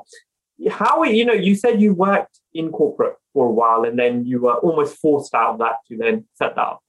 [0.69, 4.41] how you know you said you worked in corporate for a while and then you
[4.41, 6.81] were almost forced out of that to then set that up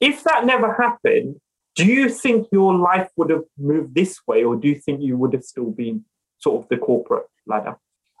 [0.00, 1.36] if that never happened
[1.74, 5.16] do you think your life would have moved this way or do you think you
[5.16, 6.04] would have still been
[6.46, 7.76] sort of the corporate ladder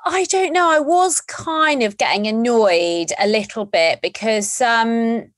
[0.08, 0.70] I don't know.
[0.70, 5.32] I was kind of getting annoyed a little bit because um,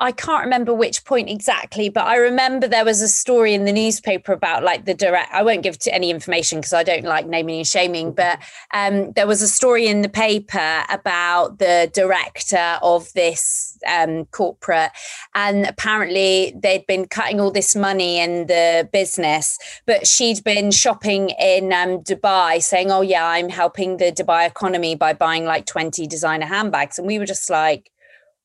[0.00, 3.72] I can't remember which point exactly, but I remember there was a story in the
[3.72, 5.32] newspaper about like the direct.
[5.34, 8.38] I won't give any information because I don't like naming and shaming, but
[8.72, 14.92] um, there was a story in the paper about the director of this um, corporate,
[15.34, 21.30] and apparently they'd been cutting all this money in the business, but she'd been shopping
[21.40, 26.06] in um, Dubai, saying, "Oh yeah, I'm helping the Dubai economy by buying like 20
[26.06, 27.90] designer handbags," and we were just like,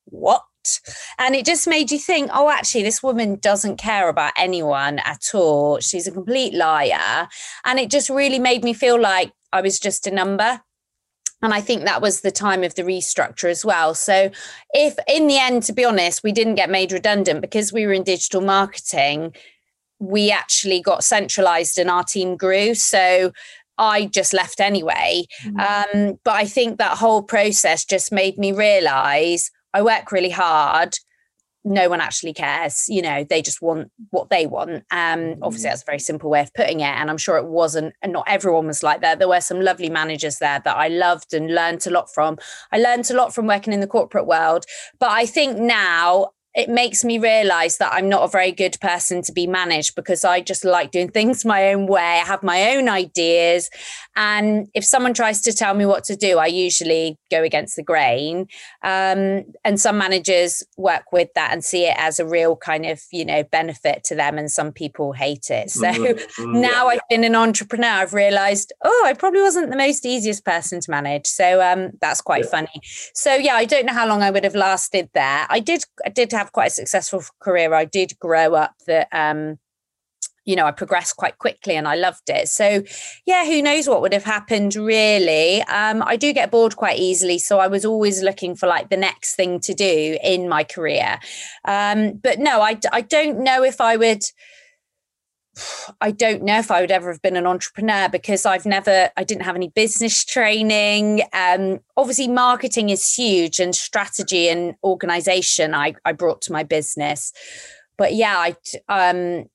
[0.06, 0.42] "What?"
[1.18, 5.34] And it just made you think, oh, actually, this woman doesn't care about anyone at
[5.34, 5.80] all.
[5.80, 7.28] She's a complete liar.
[7.64, 10.60] And it just really made me feel like I was just a number.
[11.42, 13.94] And I think that was the time of the restructure as well.
[13.94, 14.30] So,
[14.70, 17.92] if in the end, to be honest, we didn't get made redundant because we were
[17.92, 19.34] in digital marketing,
[19.98, 22.74] we actually got centralized and our team grew.
[22.74, 23.32] So,
[23.78, 25.24] I just left anyway.
[25.44, 26.08] Mm-hmm.
[26.08, 30.96] Um, but I think that whole process just made me realize I work really hard.
[31.66, 32.84] No one actually cares.
[32.88, 34.84] You know, they just want what they want.
[34.90, 35.72] Um, obviously, mm.
[35.72, 36.84] that's a very simple way of putting it.
[36.84, 39.18] And I'm sure it wasn't, and not everyone was like that.
[39.18, 42.38] There were some lovely managers there that I loved and learned a lot from.
[42.70, 44.64] I learned a lot from working in the corporate world.
[45.00, 49.22] But I think now it makes me realize that I'm not a very good person
[49.22, 52.00] to be managed because I just like doing things my own way.
[52.00, 53.70] I have my own ideas.
[54.16, 57.82] And if someone tries to tell me what to do, I usually go against the
[57.82, 58.46] grain.
[58.82, 63.02] Um, and some managers work with that and see it as a real kind of,
[63.10, 64.38] you know, benefit to them.
[64.38, 65.70] And some people hate it.
[65.70, 66.60] So mm-hmm.
[66.60, 70.80] now I've been an entrepreneur, I've realized, oh, I probably wasn't the most easiest person
[70.80, 71.26] to manage.
[71.26, 72.50] So um, that's quite yeah.
[72.50, 72.80] funny.
[73.14, 75.46] So yeah, I don't know how long I would have lasted there.
[75.48, 77.74] I did, I did have quite a successful career.
[77.74, 79.58] I did grow up that, um,
[80.44, 82.48] you know, I progressed quite quickly and I loved it.
[82.48, 82.82] So,
[83.26, 85.62] yeah, who knows what would have happened really?
[85.62, 87.38] Um, I do get bored quite easily.
[87.38, 91.18] So, I was always looking for like the next thing to do in my career.
[91.64, 94.22] Um, but no, I, I don't know if I would.
[96.00, 99.24] I don't know if I would ever have been an entrepreneur because I've never, I
[99.24, 101.22] didn't have any business training.
[101.32, 107.32] Um, obviously, marketing is huge and strategy and organization I, I brought to my business.
[107.96, 109.46] But yeah, I, um,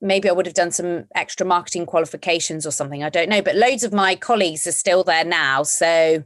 [0.00, 3.02] maybe I would have done some extra marketing qualifications or something.
[3.02, 3.42] I don't know.
[3.42, 5.62] But loads of my colleagues are still there now.
[5.62, 6.24] So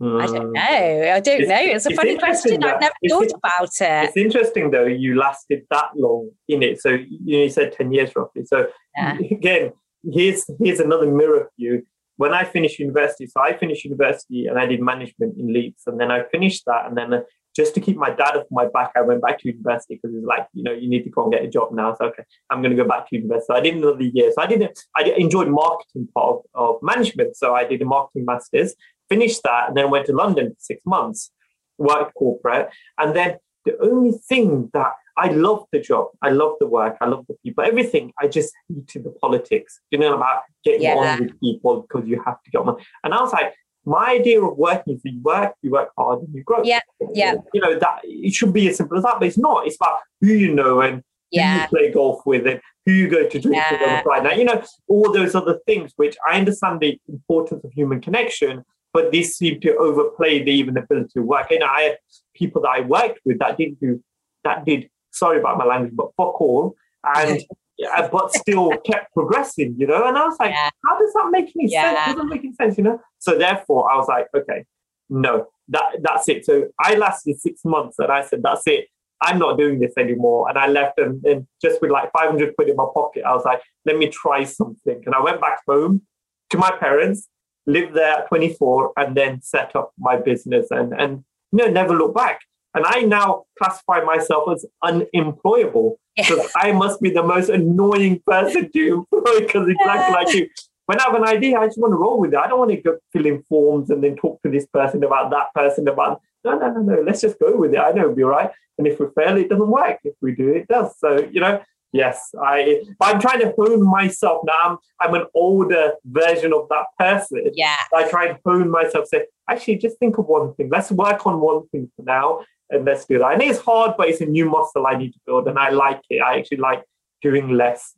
[0.00, 0.52] I don't hmm.
[0.52, 1.12] know.
[1.14, 1.60] I don't it's, know.
[1.60, 2.62] It's a it's funny question.
[2.62, 4.08] I've never thought about it.
[4.08, 4.86] It's interesting though.
[4.86, 6.80] You lasted that long in it.
[6.80, 8.44] So you, know, you said ten years roughly.
[8.44, 9.18] So yeah.
[9.30, 9.72] again,
[10.08, 11.84] here's here's another mirror for you.
[12.16, 16.00] When I finished university, so I finished university and I did management in Leeds, and
[16.00, 17.20] then I finished that, and then uh,
[17.58, 20.24] just to keep my dad off my back, I went back to university because it's
[20.24, 21.94] like, you know, you need to go and get a job now.
[21.96, 23.46] So okay, I'm going to go back to university.
[23.48, 24.30] So I did another year.
[24.34, 24.78] So I didn't.
[24.96, 28.74] I enjoyed marketing part of, of management, so I did a marketing masters
[29.08, 31.30] finished that and then went to London for six months,
[31.78, 32.70] worked corporate.
[32.98, 37.06] And then the only thing that I love the job, I love the work, I
[37.06, 38.12] love the people, everything.
[38.20, 40.94] I just hated the politics, you know, about getting yeah.
[40.94, 42.76] on with people because you have to get on.
[43.02, 43.54] And I was like,
[43.88, 46.62] my idea of working is you work, you work hard, and you grow.
[46.62, 46.80] Yeah,
[47.12, 47.34] yeah.
[47.54, 49.66] You know that it should be as simple as that, but it's not.
[49.66, 51.54] It's about who you know and yeah.
[51.54, 53.72] who you play golf with and who you go to drink yeah.
[53.72, 54.38] with on Friday night.
[54.38, 59.10] You know all those other things, which I understand the importance of human connection, but
[59.10, 61.50] this seemed to overplay the even ability to work.
[61.50, 61.98] And I had
[62.34, 64.02] people that I worked with that didn't do
[64.44, 67.42] that did sorry about my language, but fuck all, and
[67.78, 70.06] yeah, but still kept progressing, you know.
[70.06, 70.70] And I was like, yeah.
[70.86, 72.04] how does that make any yeah.
[72.04, 72.16] sense?
[72.16, 73.00] Doesn't make any sense, you know.
[73.18, 74.64] So therefore, I was like, okay,
[75.08, 76.44] no, that that's it.
[76.44, 78.86] So I lasted six months, and I said, that's it.
[79.20, 80.48] I'm not doing this anymore.
[80.48, 83.44] And I left and, and just with like 500 quid in my pocket, I was
[83.44, 85.02] like, let me try something.
[85.06, 86.02] And I went back home
[86.50, 87.28] to my parents
[87.68, 91.94] lived there at 24 and then set up my business and and you know never
[91.94, 92.40] look back
[92.78, 98.70] and i now classify myself as unemployable because i must be the most annoying person
[98.72, 100.48] to employ because exactly like you
[100.86, 102.70] when i have an idea i just want to roll with it i don't want
[102.70, 106.20] to go fill in forms and then talk to this person about that person about
[106.44, 108.50] no no no no let's just go with it i know it'll be all right
[108.78, 111.60] and if we fail it doesn't work if we do it does so you know
[111.92, 112.82] Yes, I.
[113.00, 114.58] I'm trying to hone myself now.
[114.64, 117.50] I'm, I'm an older version of that person.
[117.54, 117.76] Yeah.
[117.94, 119.06] I try and hone myself.
[119.08, 120.68] Say, actually, just think of one thing.
[120.70, 123.32] Let's work on one thing for now, and let's do that.
[123.32, 126.00] And it's hard, but it's a new muscle I need to build, and I like
[126.10, 126.20] it.
[126.20, 126.84] I actually like
[127.22, 127.94] doing less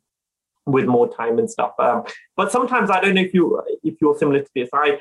[0.67, 1.73] with more time and stuff.
[1.79, 2.05] Um,
[2.37, 4.69] but sometimes I don't know if you if you're similar to this.
[4.73, 5.01] I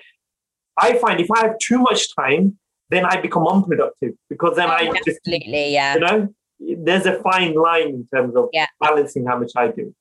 [0.77, 2.57] I find if I have too much time,
[2.89, 5.93] then I become unproductive because then I absolutely, just yeah.
[5.93, 6.29] you know
[6.59, 8.67] there's a fine line in terms of yeah.
[8.79, 9.93] balancing how much I do.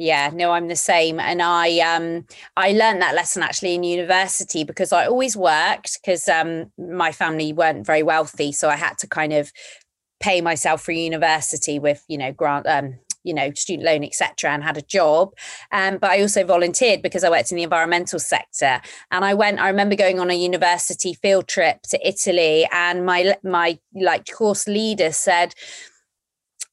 [0.00, 1.20] Yeah, no, I'm the same.
[1.20, 2.24] And I um
[2.56, 7.52] I learned that lesson actually in university because I always worked because um my family
[7.52, 8.50] weren't very wealthy.
[8.50, 9.52] So I had to kind of
[10.18, 14.64] pay myself for university with, you know, grant um you know student loan etc and
[14.64, 15.34] had a job
[15.72, 19.60] um, but i also volunteered because i worked in the environmental sector and i went
[19.60, 24.66] i remember going on a university field trip to italy and my my like course
[24.66, 25.54] leader said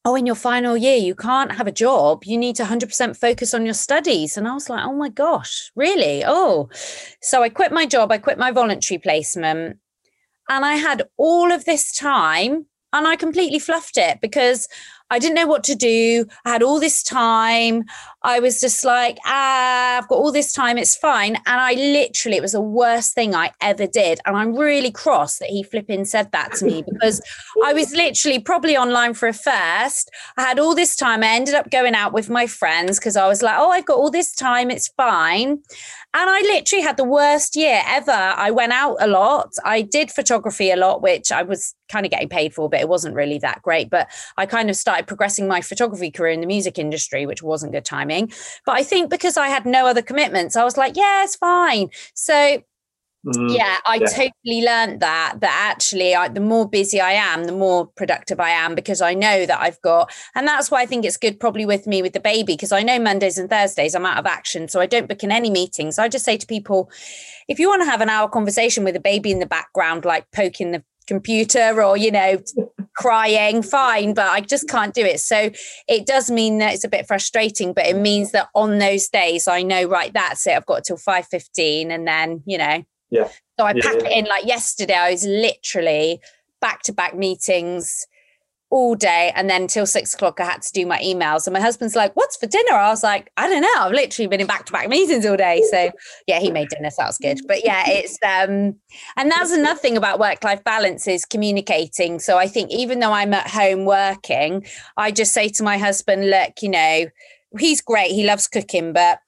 [0.07, 2.23] oh, in your final year, you can't have a job.
[2.23, 4.37] You need to 100% focus on your studies.
[4.37, 6.23] And I was like, oh my gosh, really?
[6.25, 6.69] Oh.
[7.21, 9.79] So I quit my job, I quit my voluntary placement,
[10.47, 14.69] and I had all of this time and I completely fluffed it because
[15.09, 16.25] I didn't know what to do.
[16.45, 17.83] I had all this time.
[18.27, 20.77] I was just like, ah, I've got all this time.
[20.77, 21.35] It's fine.
[21.35, 24.19] And I literally, it was the worst thing I ever did.
[24.25, 27.21] And I'm really cross that he flipping said that to me because
[27.63, 30.11] I was literally probably online for a first.
[30.35, 31.23] I had all this time.
[31.23, 33.97] I ended up going out with my friends because I was like, oh, I've got
[33.97, 34.71] all this time.
[34.71, 35.61] It's fine.
[36.13, 38.11] And I literally had the worst year ever.
[38.11, 39.51] I went out a lot.
[39.63, 42.89] I did photography a lot, which I was kind of getting paid for, but it
[42.89, 43.89] wasn't really that great.
[43.89, 47.71] But I kind of started progressing my photography career in the music industry, which wasn't
[47.71, 48.16] good timing.
[48.65, 51.89] But I think because I had no other commitments, I was like, yeah, it's fine.
[52.13, 52.61] So
[53.25, 54.07] Mm, yeah, I yeah.
[54.07, 58.51] totally learned that that actually I, the more busy I am, the more productive I
[58.51, 61.65] am because I know that I've got and that's why I think it's good probably
[61.65, 64.69] with me with the baby because I know Mondays and Thursdays I'm out of action
[64.69, 65.99] so I don't book in any meetings.
[65.99, 66.89] I just say to people
[67.49, 70.31] if you want to have an hour conversation with a baby in the background like
[70.31, 72.37] poking the computer or you know
[72.97, 75.49] crying fine but i just can't do it so
[75.87, 79.47] it does mean that it's a bit frustrating but it means that on those days
[79.47, 83.29] i know right that's it i've got till 5.15 and then you know yeah.
[83.59, 84.09] So I yeah, pack yeah.
[84.09, 84.95] it in like yesterday.
[84.95, 86.21] I was literally
[86.61, 88.05] back to back meetings
[88.69, 89.31] all day.
[89.35, 91.47] And then till six o'clock, I had to do my emails.
[91.47, 92.73] And my husband's like, What's for dinner?
[92.73, 93.67] I was like, I don't know.
[93.77, 95.63] I've literally been in back to back meetings all day.
[95.71, 95.91] So
[96.27, 96.89] yeah, he made dinner.
[96.89, 97.39] So that was good.
[97.47, 98.75] But yeah, it's, um,
[99.15, 102.19] and that's another thing about work life balance is communicating.
[102.19, 104.65] So I think even though I'm at home working,
[104.97, 107.05] I just say to my husband, Look, you know,
[107.57, 108.11] he's great.
[108.11, 109.19] He loves cooking, but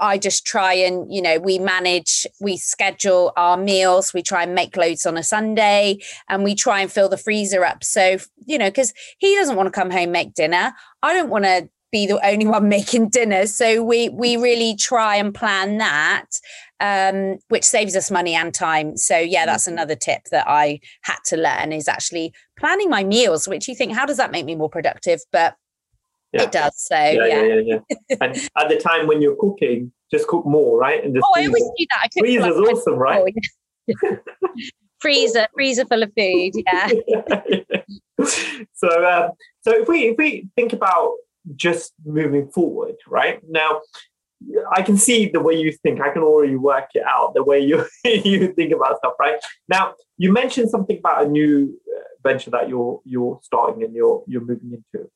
[0.00, 4.54] I just try and, you know, we manage, we schedule our meals, we try and
[4.54, 7.82] make loads on a Sunday and we try and fill the freezer up.
[7.82, 10.72] So, you know, because he doesn't want to come home, make dinner.
[11.02, 13.46] I don't want to be the only one making dinner.
[13.46, 16.26] So we we really try and plan that,
[16.80, 18.96] um, which saves us money and time.
[18.96, 19.46] So yeah, mm-hmm.
[19.46, 23.74] that's another tip that I had to learn is actually planning my meals, which you
[23.74, 25.20] think, how does that make me more productive?
[25.32, 25.56] But
[26.34, 26.42] yeah.
[26.42, 26.72] it does.
[26.76, 27.54] So yeah, yeah, yeah.
[27.54, 28.16] yeah, yeah.
[28.20, 31.02] and at the time when you're cooking, just cook more, right?
[31.02, 32.00] And just oh, I always do that.
[32.02, 33.34] I cook freezer's like awesome, right?
[35.00, 36.52] freezer, freezer full of food.
[36.66, 36.88] Yeah.
[38.74, 39.30] so, um,
[39.62, 41.14] so if we if we think about
[41.56, 43.82] just moving forward, right now,
[44.72, 46.00] I can see the way you think.
[46.00, 49.36] I can already work it out the way you you think about stuff, right?
[49.68, 54.24] Now, you mentioned something about a new uh, venture that you're you're starting and you're
[54.26, 55.10] you're moving into.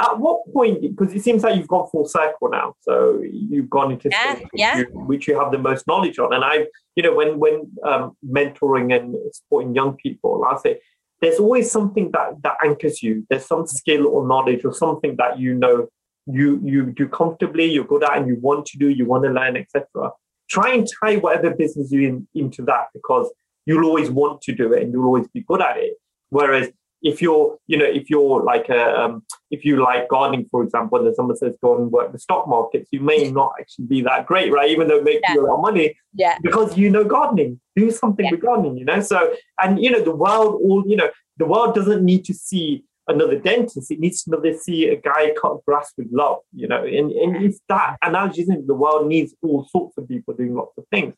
[0.00, 0.80] At what point?
[0.80, 2.74] Because it seems like you've gone full circle now.
[2.82, 4.78] So you've gone into yeah, which, yeah.
[4.78, 6.32] You, which you have the most knowledge on.
[6.32, 10.80] And I, you know, when when um, mentoring and supporting young people, I say
[11.20, 13.26] there's always something that that anchors you.
[13.28, 15.88] There's some skill or knowledge or something that you know
[16.26, 19.30] you you do comfortably, you're good at, and you want to do, you want to
[19.30, 20.10] learn, etc.
[20.48, 23.30] Try and tie whatever business you're in into that because
[23.66, 25.94] you'll always want to do it and you'll always be good at it.
[26.30, 26.70] Whereas
[27.02, 31.04] if you're, you know, if you're like a, um, if you like gardening, for example,
[31.04, 34.26] and someone says go and work the stock markets, you may not actually be that
[34.26, 34.70] great, right?
[34.70, 35.34] Even though it makes yeah.
[35.34, 38.32] you a lot of money, yeah, because you know gardening, do something yeah.
[38.32, 39.00] with gardening, you know.
[39.00, 41.08] So, and you know, the world, all you know,
[41.38, 45.64] the world doesn't need to see another dentist; it needs to see a guy cut
[45.64, 46.84] grass with love, you know.
[46.84, 48.66] And and it's that analogy, isn't it?
[48.66, 51.14] The world needs all sorts of people doing lots of things.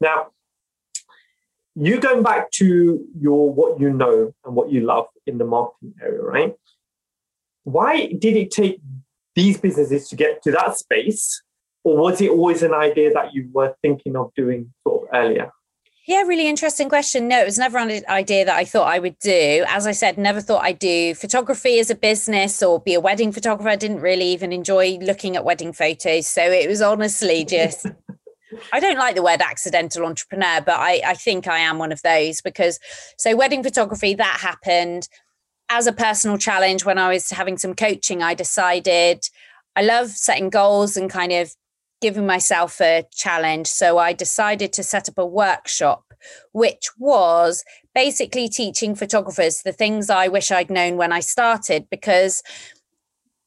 [0.00, 0.28] Now,
[1.74, 5.94] you going back to your what you know and what you love in the marketing
[6.00, 6.54] area, right?
[7.64, 8.80] Why did it take
[9.34, 11.42] these businesses to get to that space?
[11.82, 15.50] Or was it always an idea that you were thinking of doing sort of earlier?
[16.06, 17.28] Yeah, really interesting question.
[17.28, 19.64] No, it was never an idea that I thought I would do.
[19.68, 23.32] As I said, never thought I'd do photography as a business or be a wedding
[23.32, 23.70] photographer.
[23.70, 26.26] I didn't really even enjoy looking at wedding photos.
[26.26, 27.86] So it was honestly just
[28.72, 32.02] I don't like the word accidental entrepreneur, but I, I think I am one of
[32.02, 32.78] those because
[33.16, 35.08] so wedding photography that happened
[35.68, 38.22] as a personal challenge when I was having some coaching.
[38.22, 39.28] I decided
[39.76, 41.54] I love setting goals and kind of
[42.00, 43.66] giving myself a challenge.
[43.66, 46.04] So I decided to set up a workshop,
[46.52, 52.42] which was basically teaching photographers the things I wish I'd known when I started because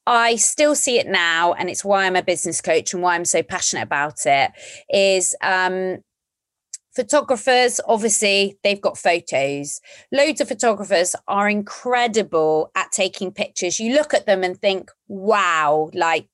[0.07, 3.25] I still see it now, and it's why I'm a business coach and why I'm
[3.25, 4.51] so passionate about it.
[4.89, 5.97] Is um,
[6.97, 9.79] photographers obviously they've got photos
[10.11, 15.89] loads of photographers are incredible at taking pictures you look at them and think wow
[15.93, 16.27] like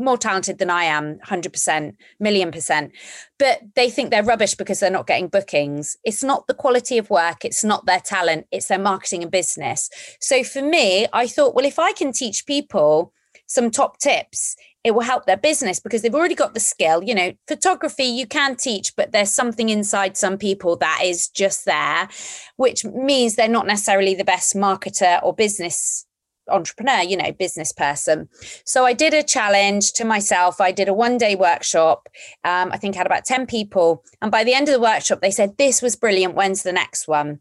[0.00, 2.92] more talented than I am, 100%, million percent.
[3.38, 5.96] But they think they're rubbish because they're not getting bookings.
[6.04, 9.90] It's not the quality of work, it's not their talent, it's their marketing and business.
[10.20, 13.12] So for me, I thought, well, if I can teach people
[13.46, 17.02] some top tips, it will help their business because they've already got the skill.
[17.02, 21.64] You know, photography you can teach, but there's something inside some people that is just
[21.66, 22.08] there,
[22.56, 26.06] which means they're not necessarily the best marketer or business
[26.48, 28.28] entrepreneur, you know, business person.
[28.64, 30.60] So I did a challenge to myself.
[30.60, 32.08] I did a one day workshop.
[32.44, 34.04] Um, I think I had about 10 people.
[34.20, 36.34] And by the end of the workshop, they said, This was brilliant.
[36.34, 37.40] When's the next one?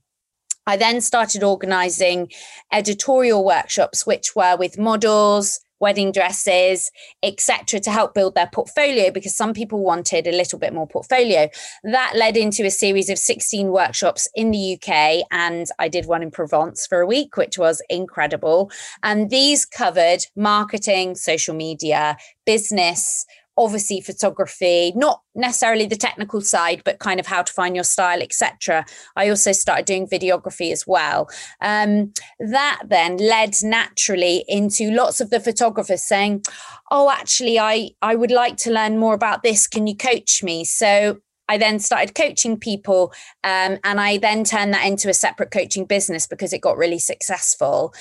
[0.67, 2.30] I then started organizing
[2.71, 6.91] editorial workshops, which were with models, wedding dresses,
[7.23, 11.49] etc., to help build their portfolio because some people wanted a little bit more portfolio.
[11.83, 16.23] That led into a series of 16 workshops in the UK, and I did one
[16.23, 18.71] in Provence for a week, which was incredible.
[19.03, 23.25] And these covered marketing, social media, business,
[23.59, 28.21] obviously photography not necessarily the technical side but kind of how to find your style
[28.21, 31.29] etc i also started doing videography as well.
[31.61, 36.43] Um, that then led naturally into lots of the photographers saying
[36.91, 39.67] oh actually i i would like to learn more about this.
[39.67, 40.63] Can you coach me?
[40.63, 41.19] So
[41.49, 43.11] I then started coaching people,
[43.43, 46.99] um, and I then turned that into a separate coaching business because it got really
[46.99, 47.93] successful.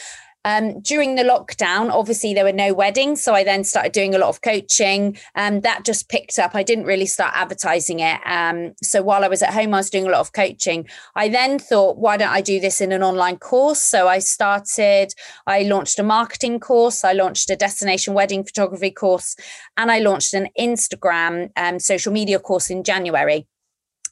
[0.49, 4.19] Um, during the lockdown, obviously there were no weddings, so I then started doing a
[4.19, 5.19] lot of coaching.
[5.35, 6.55] and that just picked up.
[6.55, 8.19] I didn't really start advertising it.
[8.25, 10.89] Um, so while I was at home, I was doing a lot of coaching.
[11.15, 13.83] I then thought, why don't I do this in an online course?
[13.83, 15.13] So I started.
[15.47, 17.05] I launched a marketing course.
[17.05, 19.37] I launched a destination wedding photography course,
[19.77, 23.47] and I launched an Instagram um, social media course in January.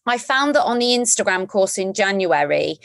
[0.04, 2.78] I found that on the Instagram course in January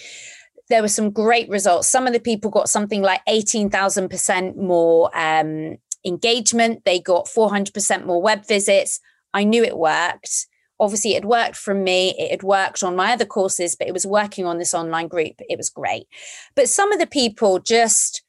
[0.71, 1.91] there were some great results.
[1.91, 6.83] Some of the people got something like 18,000% more um, engagement.
[6.85, 8.99] They got 400% more web visits.
[9.33, 10.47] I knew it worked.
[10.79, 12.15] Obviously, it had worked from me.
[12.17, 15.33] It had worked on my other courses, but it was working on this online group.
[15.47, 16.07] It was great.
[16.55, 18.23] But some of the people just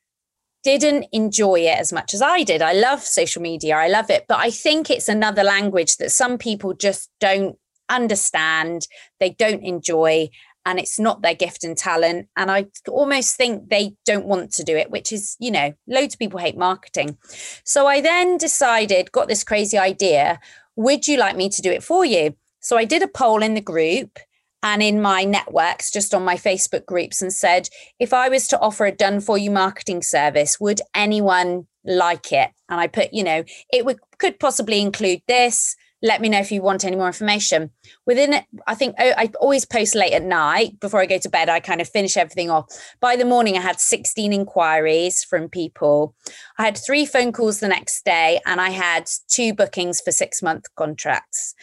[0.64, 2.60] didn't enjoy it as much as I did.
[2.60, 6.38] I love social media, I love it, but I think it's another language that some
[6.38, 7.58] people just don't
[7.88, 8.86] understand,
[9.18, 10.30] they don't enjoy,
[10.64, 12.28] and it's not their gift and talent.
[12.36, 16.14] And I almost think they don't want to do it, which is, you know, loads
[16.14, 17.18] of people hate marketing.
[17.64, 20.40] So I then decided, got this crazy idea
[20.76, 22.34] would you like me to do it for you?
[22.60, 24.18] So I did a poll in the group
[24.62, 28.60] and in my networks, just on my Facebook groups, and said, if I was to
[28.60, 32.50] offer a done for you marketing service, would anyone like it?
[32.68, 33.42] And I put, you know,
[33.72, 35.74] it would, could possibly include this.
[36.02, 37.70] Let me know if you want any more information.
[38.06, 41.28] Within it, I think oh, I always post late at night before I go to
[41.28, 41.48] bed.
[41.48, 42.66] I kind of finish everything off.
[43.00, 46.14] By the morning, I had 16 inquiries from people.
[46.58, 50.42] I had three phone calls the next day, and I had two bookings for six
[50.42, 51.54] month contracts.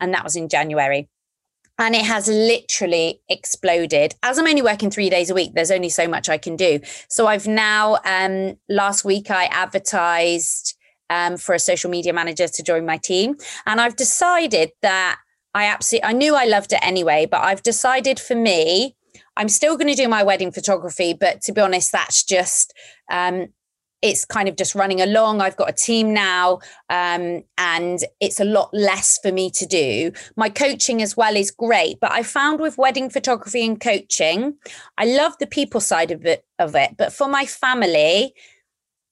[0.00, 1.08] And that was in January
[1.78, 4.14] and it has literally exploded.
[4.22, 6.80] As I'm only working three days a week, there's only so much I can do.
[7.08, 10.76] So I've now, um, last week, I advertised
[11.10, 13.36] um, for a social media manager to join my team,
[13.66, 15.18] and I've decided that
[15.54, 18.94] I absolutely, I knew I loved it anyway, but I've decided for me,
[19.36, 22.74] I'm still going to do my wedding photography, but to be honest, that's just
[23.10, 23.48] um,
[24.02, 25.40] it's kind of just running along.
[25.40, 30.12] I've got a team now, um, and it's a lot less for me to do.
[30.36, 34.54] My coaching as well is great, but I found with wedding photography and coaching,
[34.96, 36.44] I love the people side of it.
[36.58, 38.34] Of it, but for my family,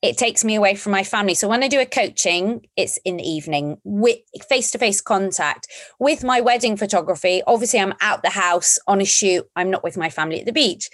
[0.06, 1.34] it takes me away from my family.
[1.34, 5.68] So when I do a coaching, it's in the evening with face to face contact.
[5.98, 9.46] With my wedding photography, obviously I'm out the house on a shoot.
[9.56, 10.88] I'm not with my family at the beach.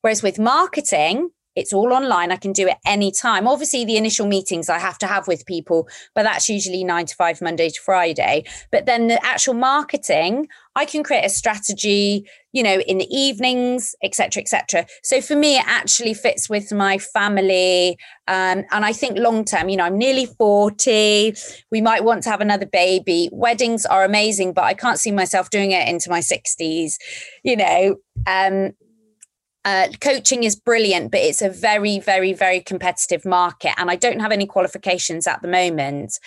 [0.00, 2.32] Whereas with marketing, it's all online.
[2.32, 3.46] I can do it anytime.
[3.46, 7.14] Obviously, the initial meetings I have to have with people, but that's usually nine to
[7.14, 8.44] five, Monday to Friday.
[8.70, 13.94] But then the actual marketing, I can create a strategy, you know, in the evenings,
[14.02, 14.86] etc., etc.
[15.02, 17.96] So for me, it actually fits with my family.
[18.26, 21.34] Um, and I think long term, you know, I'm nearly 40.
[21.70, 23.28] We might want to have another baby.
[23.32, 26.94] Weddings are amazing, but I can't see myself doing it into my 60s,
[27.44, 27.96] you know.
[28.26, 28.72] Um,
[29.64, 33.72] uh, coaching is brilliant, but it's a very, very, very competitive market.
[33.78, 36.18] And I don't have any qualifications at the moment.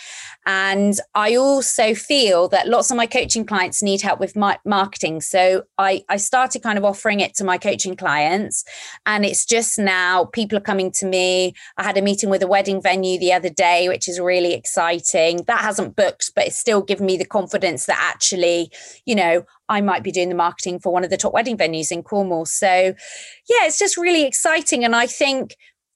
[0.45, 5.21] And I also feel that lots of my coaching clients need help with my marketing.
[5.21, 8.63] So I, I started kind of offering it to my coaching clients.
[9.05, 11.53] And it's just now people are coming to me.
[11.77, 15.43] I had a meeting with a wedding venue the other day, which is really exciting.
[15.47, 18.71] That hasn't booked, but it's still given me the confidence that actually,
[19.05, 21.91] you know, I might be doing the marketing for one of the top wedding venues
[21.91, 22.45] in Cornwall.
[22.45, 24.85] So, yeah, it's just really exciting.
[24.85, 25.55] And I think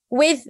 [0.10, 0.48] with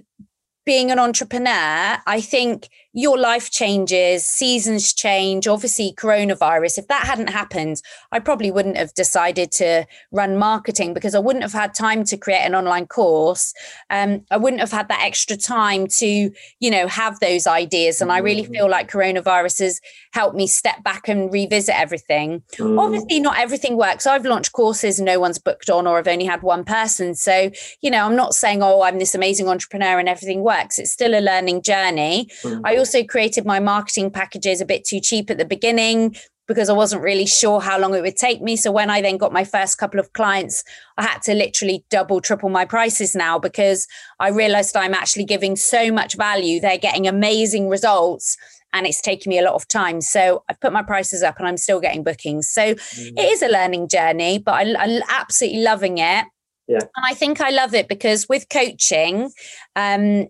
[0.64, 5.48] being an entrepreneur, I think your life changes, seasons change.
[5.48, 7.80] Obviously, coronavirus, if that hadn't happened,
[8.10, 12.16] I probably wouldn't have decided to run marketing because I wouldn't have had time to
[12.16, 13.54] create an online course.
[13.90, 16.30] Um, I wouldn't have had that extra time to,
[16.60, 18.00] you know, have those ideas.
[18.00, 19.80] And I really feel like coronavirus has
[20.12, 22.42] helped me step back and revisit everything.
[22.58, 22.78] Mm.
[22.78, 24.06] Obviously, not everything works.
[24.06, 27.14] I've launched courses no one's booked on, or I've only had one person.
[27.14, 30.78] So, you know, I'm not saying, oh, I'm this amazing entrepreneur and everything works.
[30.78, 32.28] It's still a learning journey.
[32.42, 32.60] Mm.
[32.64, 36.16] I also created my marketing packages a bit too cheap at the beginning
[36.48, 38.56] because I wasn't really sure how long it would take me.
[38.56, 40.64] So when I then got my first couple of clients,
[40.98, 43.86] I had to literally double, triple my prices now because
[44.18, 46.58] I realized I'm actually giving so much value.
[46.60, 48.36] They're getting amazing results
[48.72, 50.00] and it's taking me a lot of time.
[50.00, 52.48] So I've put my prices up and I'm still getting bookings.
[52.48, 53.12] So mm.
[53.16, 56.24] it is a learning journey, but I, am absolutely loving it.
[56.66, 56.80] Yeah.
[56.96, 59.30] And I think I love it because with coaching,
[59.76, 60.26] um,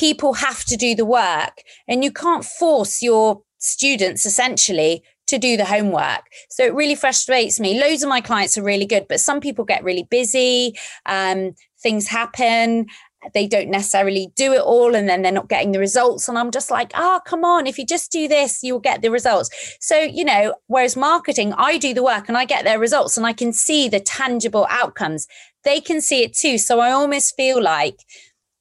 [0.00, 5.58] people have to do the work and you can't force your students essentially to do
[5.58, 6.22] the homework.
[6.48, 7.78] So it really frustrates me.
[7.78, 10.72] Loads of my clients are really good, but some people get really busy.
[11.04, 12.86] Um, things happen.
[13.34, 16.26] They don't necessarily do it all and then they're not getting the results.
[16.30, 17.66] And I'm just like, oh, come on.
[17.66, 19.50] If you just do this, you'll get the results.
[19.80, 23.26] So, you know, whereas marketing, I do the work and I get their results and
[23.26, 25.26] I can see the tangible outcomes.
[25.62, 26.56] They can see it too.
[26.56, 27.96] So I almost feel like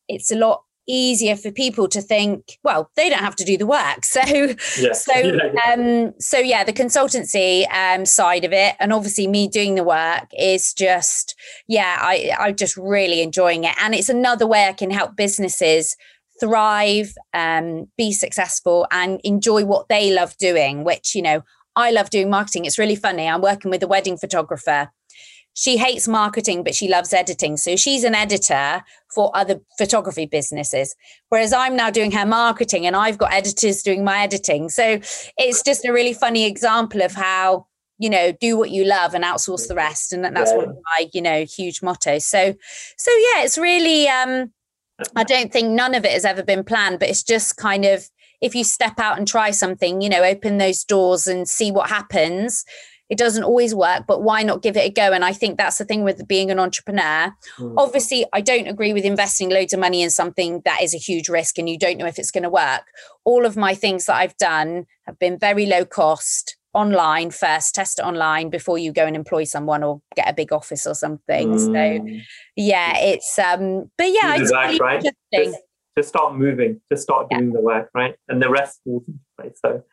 [0.10, 3.68] it's a lot easier for people to think well they don't have to do the
[3.68, 4.04] work.
[4.10, 4.94] So yeah.
[4.94, 5.14] so
[5.72, 10.28] um so yeah the consultancy um side of it and obviously me doing the work
[10.38, 11.36] is just
[11.68, 13.76] yeah i i'm just really enjoying it.
[13.80, 15.96] And it's another way i can help businesses
[16.40, 21.44] thrive um be successful and enjoy what they love doing which you know
[21.76, 22.66] i love doing marketing.
[22.66, 23.28] It's really funny.
[23.28, 24.90] I'm working with a wedding photographer
[25.54, 27.58] she hates marketing, but she loves editing.
[27.58, 28.84] So she's an editor
[29.14, 30.96] for other photography businesses.
[31.30, 34.70] Whereas I'm now doing her marketing and I've got editors doing my editing.
[34.70, 35.00] So
[35.38, 39.24] it's just a really funny example of how, you know, do what you love and
[39.24, 40.14] outsource the rest.
[40.14, 40.58] And that's yeah.
[40.58, 42.26] one of my, you know, huge mottos.
[42.26, 42.56] So,
[42.98, 44.52] so yeah, it's really, um,
[45.16, 48.10] I don't think none of it has ever been planned, but it's just kind of
[48.42, 51.90] if you step out and try something, you know, open those doors and see what
[51.90, 52.64] happens.
[53.10, 55.12] It doesn't always work, but why not give it a go?
[55.14, 57.34] And I think that's the thing with being an entrepreneur.
[57.58, 57.74] Mm.
[57.78, 61.28] Obviously, I don't agree with investing loads of money in something that is a huge
[61.28, 62.84] risk and you don't know if it's going to work.
[63.26, 67.98] All of my things that I've done have been very low cost online first test
[67.98, 71.54] it online before you go and employ someone or get a big office or something
[71.54, 71.60] mm.
[71.60, 72.22] so
[72.56, 75.02] yeah it's um but yeah it's really right
[75.34, 75.58] just,
[75.98, 77.40] just, start moving just start yeah.
[77.40, 79.84] doing the work right and the rest falls into place so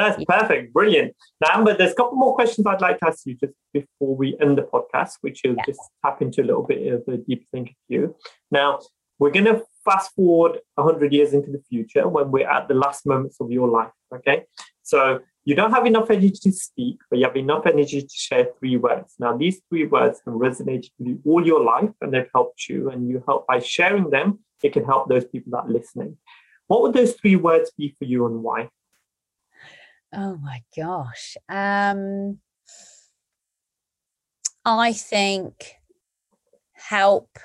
[0.00, 0.72] that's perfect.
[0.72, 1.14] Brilliant.
[1.40, 4.36] Now, Amber, there's a couple more questions I'd like to ask you just before we
[4.40, 7.76] end the podcast, which will just tap into a little bit of a deep thinking
[7.88, 8.16] you.
[8.50, 8.80] Now,
[9.18, 13.06] we're going to fast forward 100 years into the future when we're at the last
[13.06, 13.92] moments of your life.
[14.14, 14.44] Okay.
[14.82, 18.48] So you don't have enough energy to speak, but you have enough energy to share
[18.58, 19.14] three words.
[19.18, 22.90] Now, these three words have resonated with you all your life and they've helped you.
[22.90, 26.16] And you help by sharing them, it can help those people that are listening.
[26.66, 28.68] What would those three words be for you and why?
[30.12, 31.36] Oh my gosh.
[31.48, 32.40] Um,
[34.64, 35.74] I think
[36.72, 37.38] help.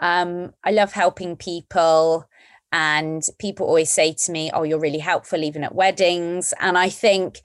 [0.00, 2.26] Um, I love helping people.
[2.72, 6.54] And people always say to me, Oh, you're really helpful, even at weddings.
[6.60, 7.40] And I think,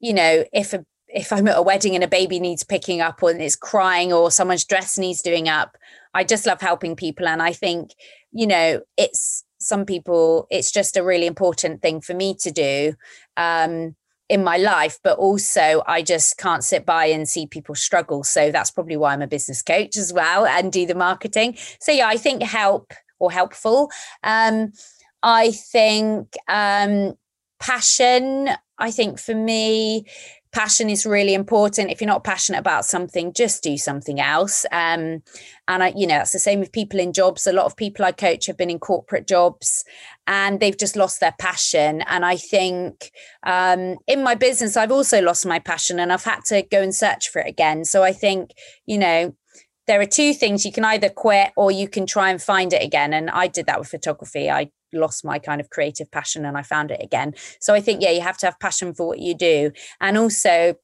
[0.00, 3.22] you know, if a if I'm at a wedding and a baby needs picking up
[3.22, 5.78] or it's crying or someone's dress needs doing up,
[6.14, 7.28] I just love helping people.
[7.28, 7.92] And I think,
[8.32, 12.94] you know, it's some people it's just a really important thing for me to do
[13.36, 13.94] um,
[14.28, 18.24] in my life but also i just can't sit by and see people struggle.
[18.24, 21.56] So that's probably why i'm a business coach as well and do the marketing.
[21.80, 23.90] So yeah i think help or helpful.
[24.22, 24.72] Um,
[25.22, 27.14] i think um,
[27.58, 30.04] passion i think for me
[30.56, 31.90] passion is really important.
[31.90, 34.64] If you're not passionate about something, just do something else.
[34.72, 35.22] Um,
[35.68, 37.46] and I, you know, it's the same with people in jobs.
[37.46, 39.84] A lot of people I coach have been in corporate jobs
[40.26, 42.00] and they've just lost their passion.
[42.06, 43.10] And I think
[43.42, 46.94] um, in my business, I've also lost my passion and I've had to go and
[46.94, 47.84] search for it again.
[47.84, 48.52] So I think,
[48.86, 49.36] you know,
[49.86, 52.82] there are two things you can either quit or you can try and find it
[52.82, 53.12] again.
[53.12, 54.50] And I did that with photography.
[54.50, 57.34] I lost my kind of creative passion and I found it again.
[57.60, 59.72] So I think, yeah, you have to have passion for what you do.
[60.00, 60.76] And also,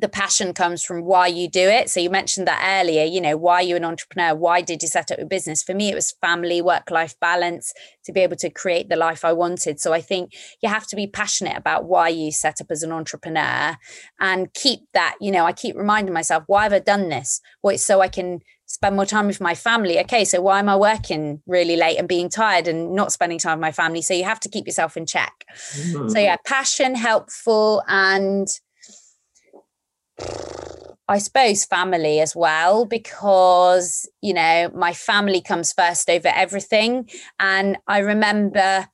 [0.00, 1.90] the passion comes from why you do it.
[1.90, 4.34] So you mentioned that earlier, you know, why you an entrepreneur?
[4.34, 5.62] Why did you set up a business?
[5.62, 7.72] For me, it was family, work life balance
[8.04, 9.80] to be able to create the life I wanted.
[9.80, 12.92] So I think you have to be passionate about why you set up as an
[12.92, 13.76] entrepreneur
[14.20, 17.40] and keep that, you know, I keep reminding myself, why have I done this?
[17.62, 19.98] Well, it's so I can spend more time with my family.
[20.00, 23.58] Okay, so why am I working really late and being tired and not spending time
[23.58, 24.02] with my family?
[24.02, 25.44] So you have to keep yourself in check.
[25.72, 26.08] Mm-hmm.
[26.10, 28.46] So yeah, passion, helpful, and
[31.08, 37.08] I suppose family as well, because you know, my family comes first over everything.
[37.40, 38.86] And I remember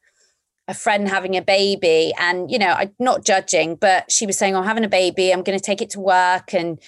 [0.69, 4.55] a friend having a baby and you know i'm not judging but she was saying
[4.55, 6.81] oh, i'm having a baby i'm going to take it to work and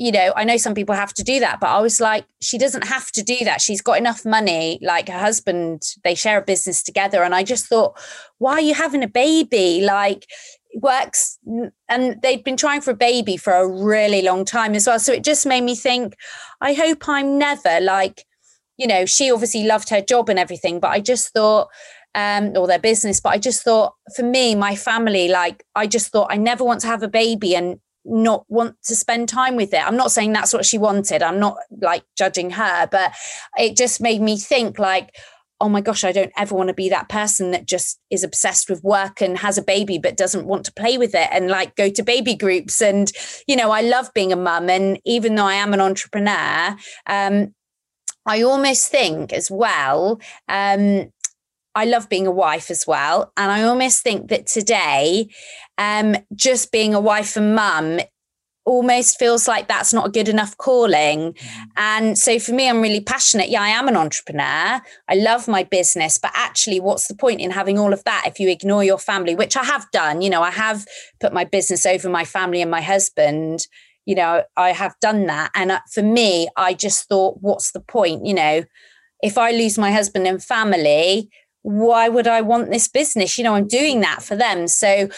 [0.00, 2.56] you know, I know some people have to do that, but I was like, she
[2.56, 3.60] doesn't have to do that.
[3.60, 4.78] She's got enough money.
[4.80, 7.22] Like her husband, they share a business together.
[7.22, 8.00] And I just thought,
[8.38, 9.82] why are you having a baby?
[9.82, 10.26] Like,
[10.76, 11.38] works
[11.88, 15.12] and they'd been trying for a baby for a really long time as well so
[15.12, 16.14] it just made me think
[16.60, 18.24] i hope i'm never like
[18.76, 21.66] you know she obviously loved her job and everything but i just thought
[22.14, 26.12] um or their business but i just thought for me my family like i just
[26.12, 29.72] thought i never want to have a baby and not want to spend time with
[29.74, 29.86] it.
[29.86, 31.22] I'm not saying that's what she wanted.
[31.22, 33.12] I'm not like judging her, but
[33.58, 35.14] it just made me think like,
[35.60, 38.70] oh my gosh, I don't ever want to be that person that just is obsessed
[38.70, 41.76] with work and has a baby but doesn't want to play with it and like
[41.76, 42.80] go to baby groups.
[42.80, 43.12] And,
[43.46, 44.70] you know, I love being a mum.
[44.70, 46.76] And even though I am an entrepreneur,
[47.06, 47.54] um,
[48.24, 51.12] I almost think as well, um,
[51.74, 53.32] I love being a wife as well.
[53.36, 55.28] And I almost think that today,
[55.78, 58.00] um, just being a wife and mum
[58.66, 61.32] almost feels like that's not a good enough calling.
[61.32, 61.66] Mm.
[61.76, 63.48] And so for me, I'm really passionate.
[63.48, 64.80] Yeah, I am an entrepreneur.
[65.08, 68.38] I love my business, but actually, what's the point in having all of that if
[68.38, 70.20] you ignore your family, which I have done?
[70.22, 70.86] You know, I have
[71.20, 73.66] put my business over my family and my husband.
[74.06, 75.50] You know, I have done that.
[75.54, 78.26] And uh, for me, I just thought, what's the point?
[78.26, 78.64] You know,
[79.22, 81.30] if I lose my husband and family,
[81.62, 83.36] why would I want this business?
[83.36, 84.68] You know, I'm doing that for them.
[84.68, 85.08] So,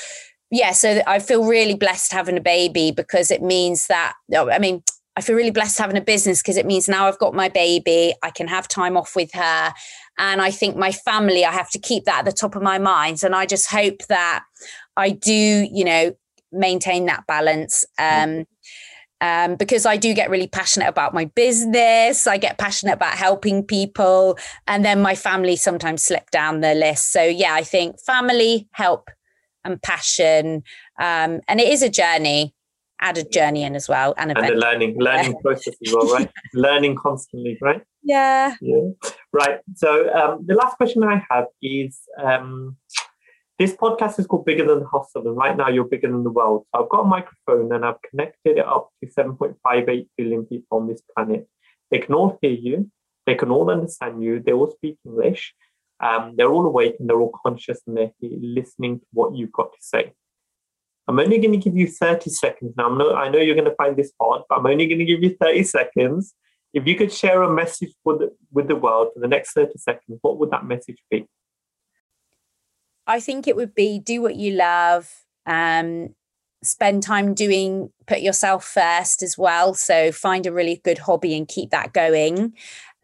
[0.50, 4.82] yeah, so I feel really blessed having a baby because it means that, I mean,
[5.16, 8.14] I feel really blessed having a business because it means now I've got my baby,
[8.22, 9.72] I can have time off with her.
[10.18, 12.78] And I think my family, I have to keep that at the top of my
[12.78, 13.22] mind.
[13.22, 14.44] And I just hope that
[14.96, 16.12] I do, you know,
[16.50, 17.84] maintain that balance.
[17.98, 18.44] Um,
[19.22, 22.26] um, because I do get really passionate about my business.
[22.26, 24.36] I get passionate about helping people.
[24.66, 27.12] And then my family sometimes slip down the list.
[27.12, 29.08] So, yeah, I think family, help,
[29.64, 30.64] and passion.
[30.98, 32.52] Um, and it is a journey,
[33.00, 34.12] add a journey in as well.
[34.18, 36.30] And, a and the learning, learning process as well, right?
[36.54, 37.80] learning constantly, right?
[38.02, 38.56] Yeah.
[38.60, 38.88] Yeah.
[39.32, 39.60] Right.
[39.76, 42.76] So um, the last question I have is um,
[43.62, 46.30] this podcast is called Bigger Than the Hustle, and right now you're bigger than the
[46.30, 46.66] world.
[46.74, 50.88] So I've got a microphone and I've connected it up to 7.58 billion people on
[50.88, 51.46] this planet.
[51.92, 52.90] They can all hear you,
[53.24, 55.54] they can all understand you, they all speak English.
[56.00, 59.72] Um, they're all awake and they're all conscious and they're listening to what you've got
[59.72, 60.12] to say.
[61.06, 62.74] I'm only going to give you 30 seconds.
[62.76, 65.04] Now, not, i know you're going to find this hard, but I'm only going to
[65.04, 66.34] give you 30 seconds.
[66.74, 69.78] If you could share a message with the, with the world for the next 30
[69.78, 71.28] seconds, what would that message be?
[73.06, 75.10] I think it would be do what you love,
[75.46, 76.14] um,
[76.62, 79.74] spend time doing, put yourself first as well.
[79.74, 82.54] So find a really good hobby and keep that going.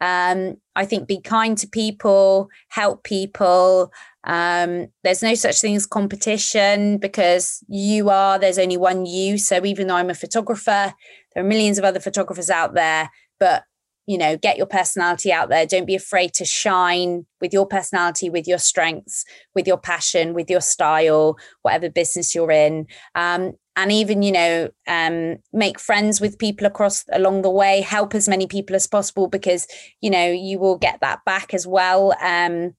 [0.01, 3.91] Um, I think be kind to people, help people.
[4.23, 9.37] Um, there's no such thing as competition because you are, there's only one you.
[9.37, 10.93] So even though I'm a photographer,
[11.33, 13.63] there are millions of other photographers out there, but
[14.09, 15.67] you know get your personality out there.
[15.67, 20.49] Don't be afraid to shine with your personality with your strengths with your passion with
[20.49, 22.87] your style whatever business you're in.
[23.13, 27.81] Um, and even you know um, make friends with people across along the way.
[27.81, 29.67] Help as many people as possible because
[30.01, 32.15] you know you will get that back as well.
[32.19, 32.73] Um,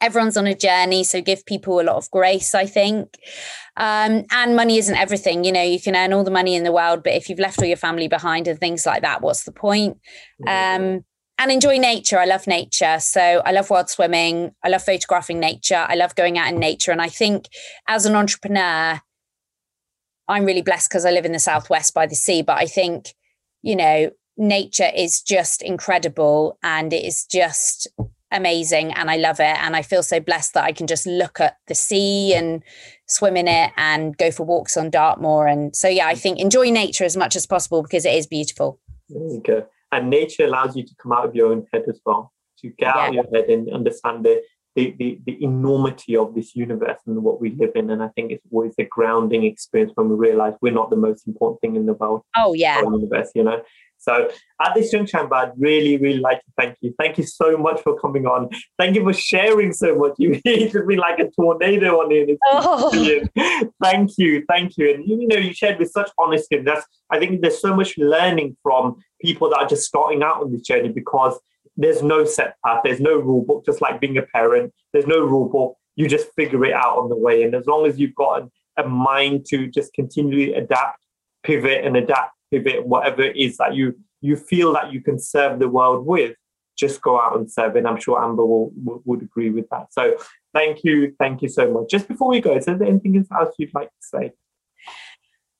[0.00, 3.18] everyone's on a journey so give people a lot of grace i think.
[3.78, 6.72] Um, and money isn't everything you know you can earn all the money in the
[6.72, 9.52] world but if you've left all your family behind and things like that what's the
[9.52, 9.98] point?
[10.46, 11.04] Um,
[11.38, 12.98] and enjoy nature i love nature.
[13.00, 16.92] So i love wild swimming i love photographing nature i love going out in nature.
[16.92, 17.48] And i think
[17.86, 19.00] as an entrepreneur
[20.28, 23.14] i'm really blessed because i live in the southwest by the sea but i think
[23.62, 27.88] you know nature is just incredible and it is just
[28.30, 29.56] amazing and I love it.
[29.62, 32.62] And I feel so blessed that I can just look at the sea and
[33.06, 35.46] swim in it and go for walks on Dartmoor.
[35.46, 36.18] And so, yeah, I mm.
[36.18, 38.80] think enjoy nature as much as possible because it is beautiful.
[39.08, 39.66] There you go.
[39.92, 42.94] And nature allows you to come out of your own head as well, to get
[42.94, 43.00] yeah.
[43.00, 44.42] out of your head and understand the,
[44.74, 47.90] the, the, the, enormity of this universe and what we live in.
[47.90, 51.26] And I think it's always a grounding experience when we realize we're not the most
[51.26, 52.22] important thing in the world.
[52.36, 52.82] Oh, yeah.
[52.82, 53.62] Universe, you know?
[53.98, 54.28] So
[54.62, 56.94] at this juncture, I'd really, really like to thank you.
[56.98, 58.50] Thank you so much for coming on.
[58.78, 60.14] Thank you for sharing so much.
[60.18, 62.36] You just been like a tornado on here.
[62.46, 62.90] Oh.
[63.82, 64.94] Thank you, thank you.
[64.94, 66.56] And you know, you shared with such honesty.
[66.56, 70.40] And that's I think there's so much learning from people that are just starting out
[70.42, 71.38] on this journey because
[71.76, 75.20] there's no set path, there's no rule book, just like being a parent, there's no
[75.20, 75.76] rule book.
[75.96, 77.42] You just figure it out on the way.
[77.42, 80.98] And as long as you've got a mind to just continually adapt,
[81.42, 85.58] pivot, and adapt pivot, whatever it is that you you feel that you can serve
[85.58, 86.36] the world with,
[86.76, 87.76] just go out and serve.
[87.76, 89.92] And I'm sure Amber will, will would agree with that.
[89.92, 90.16] So
[90.54, 91.90] thank you, thank you so much.
[91.90, 94.32] Just before we go, is there anything else you'd like to say?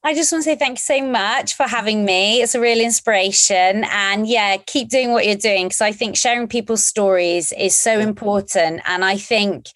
[0.03, 2.41] I just want to say thank you so much for having me.
[2.41, 3.85] It's a real inspiration.
[3.91, 7.99] And yeah, keep doing what you're doing because I think sharing people's stories is so
[7.99, 8.83] important.
[8.87, 9.67] And I think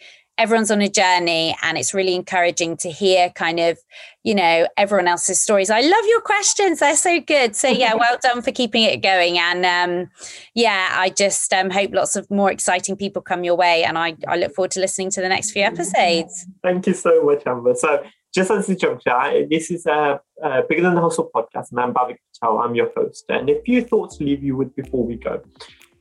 [0.40, 3.78] everyone's on a journey and it's really encouraging to hear kind of
[4.24, 5.68] you know everyone else's stories.
[5.68, 6.80] I love your questions.
[6.80, 7.54] They're so good.
[7.54, 9.38] So yeah well done for keeping it going.
[9.38, 10.10] And um,
[10.54, 13.84] yeah i just um, hope lots of more exciting people come your way.
[13.84, 16.46] And I, I look forward to listening to the next few episodes.
[16.62, 17.74] Thank you so much amber.
[17.74, 18.02] So
[18.34, 21.92] just as a juncture, this is a, a Bigger Than the Hustle podcast, and I'm
[21.92, 22.60] Bhavik Patel.
[22.60, 23.24] I'm your host.
[23.28, 25.42] And a few thoughts to leave you with before we go.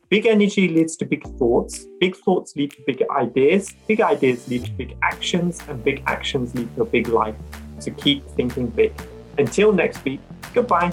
[0.10, 1.86] Big energy leads to big thoughts.
[2.00, 3.76] Big thoughts lead to big ideas.
[3.88, 5.62] Big ideas lead to big actions.
[5.68, 7.36] And big actions lead to a big life.
[7.78, 8.92] So keep thinking big.
[9.38, 10.20] Until next week,
[10.52, 10.92] goodbye.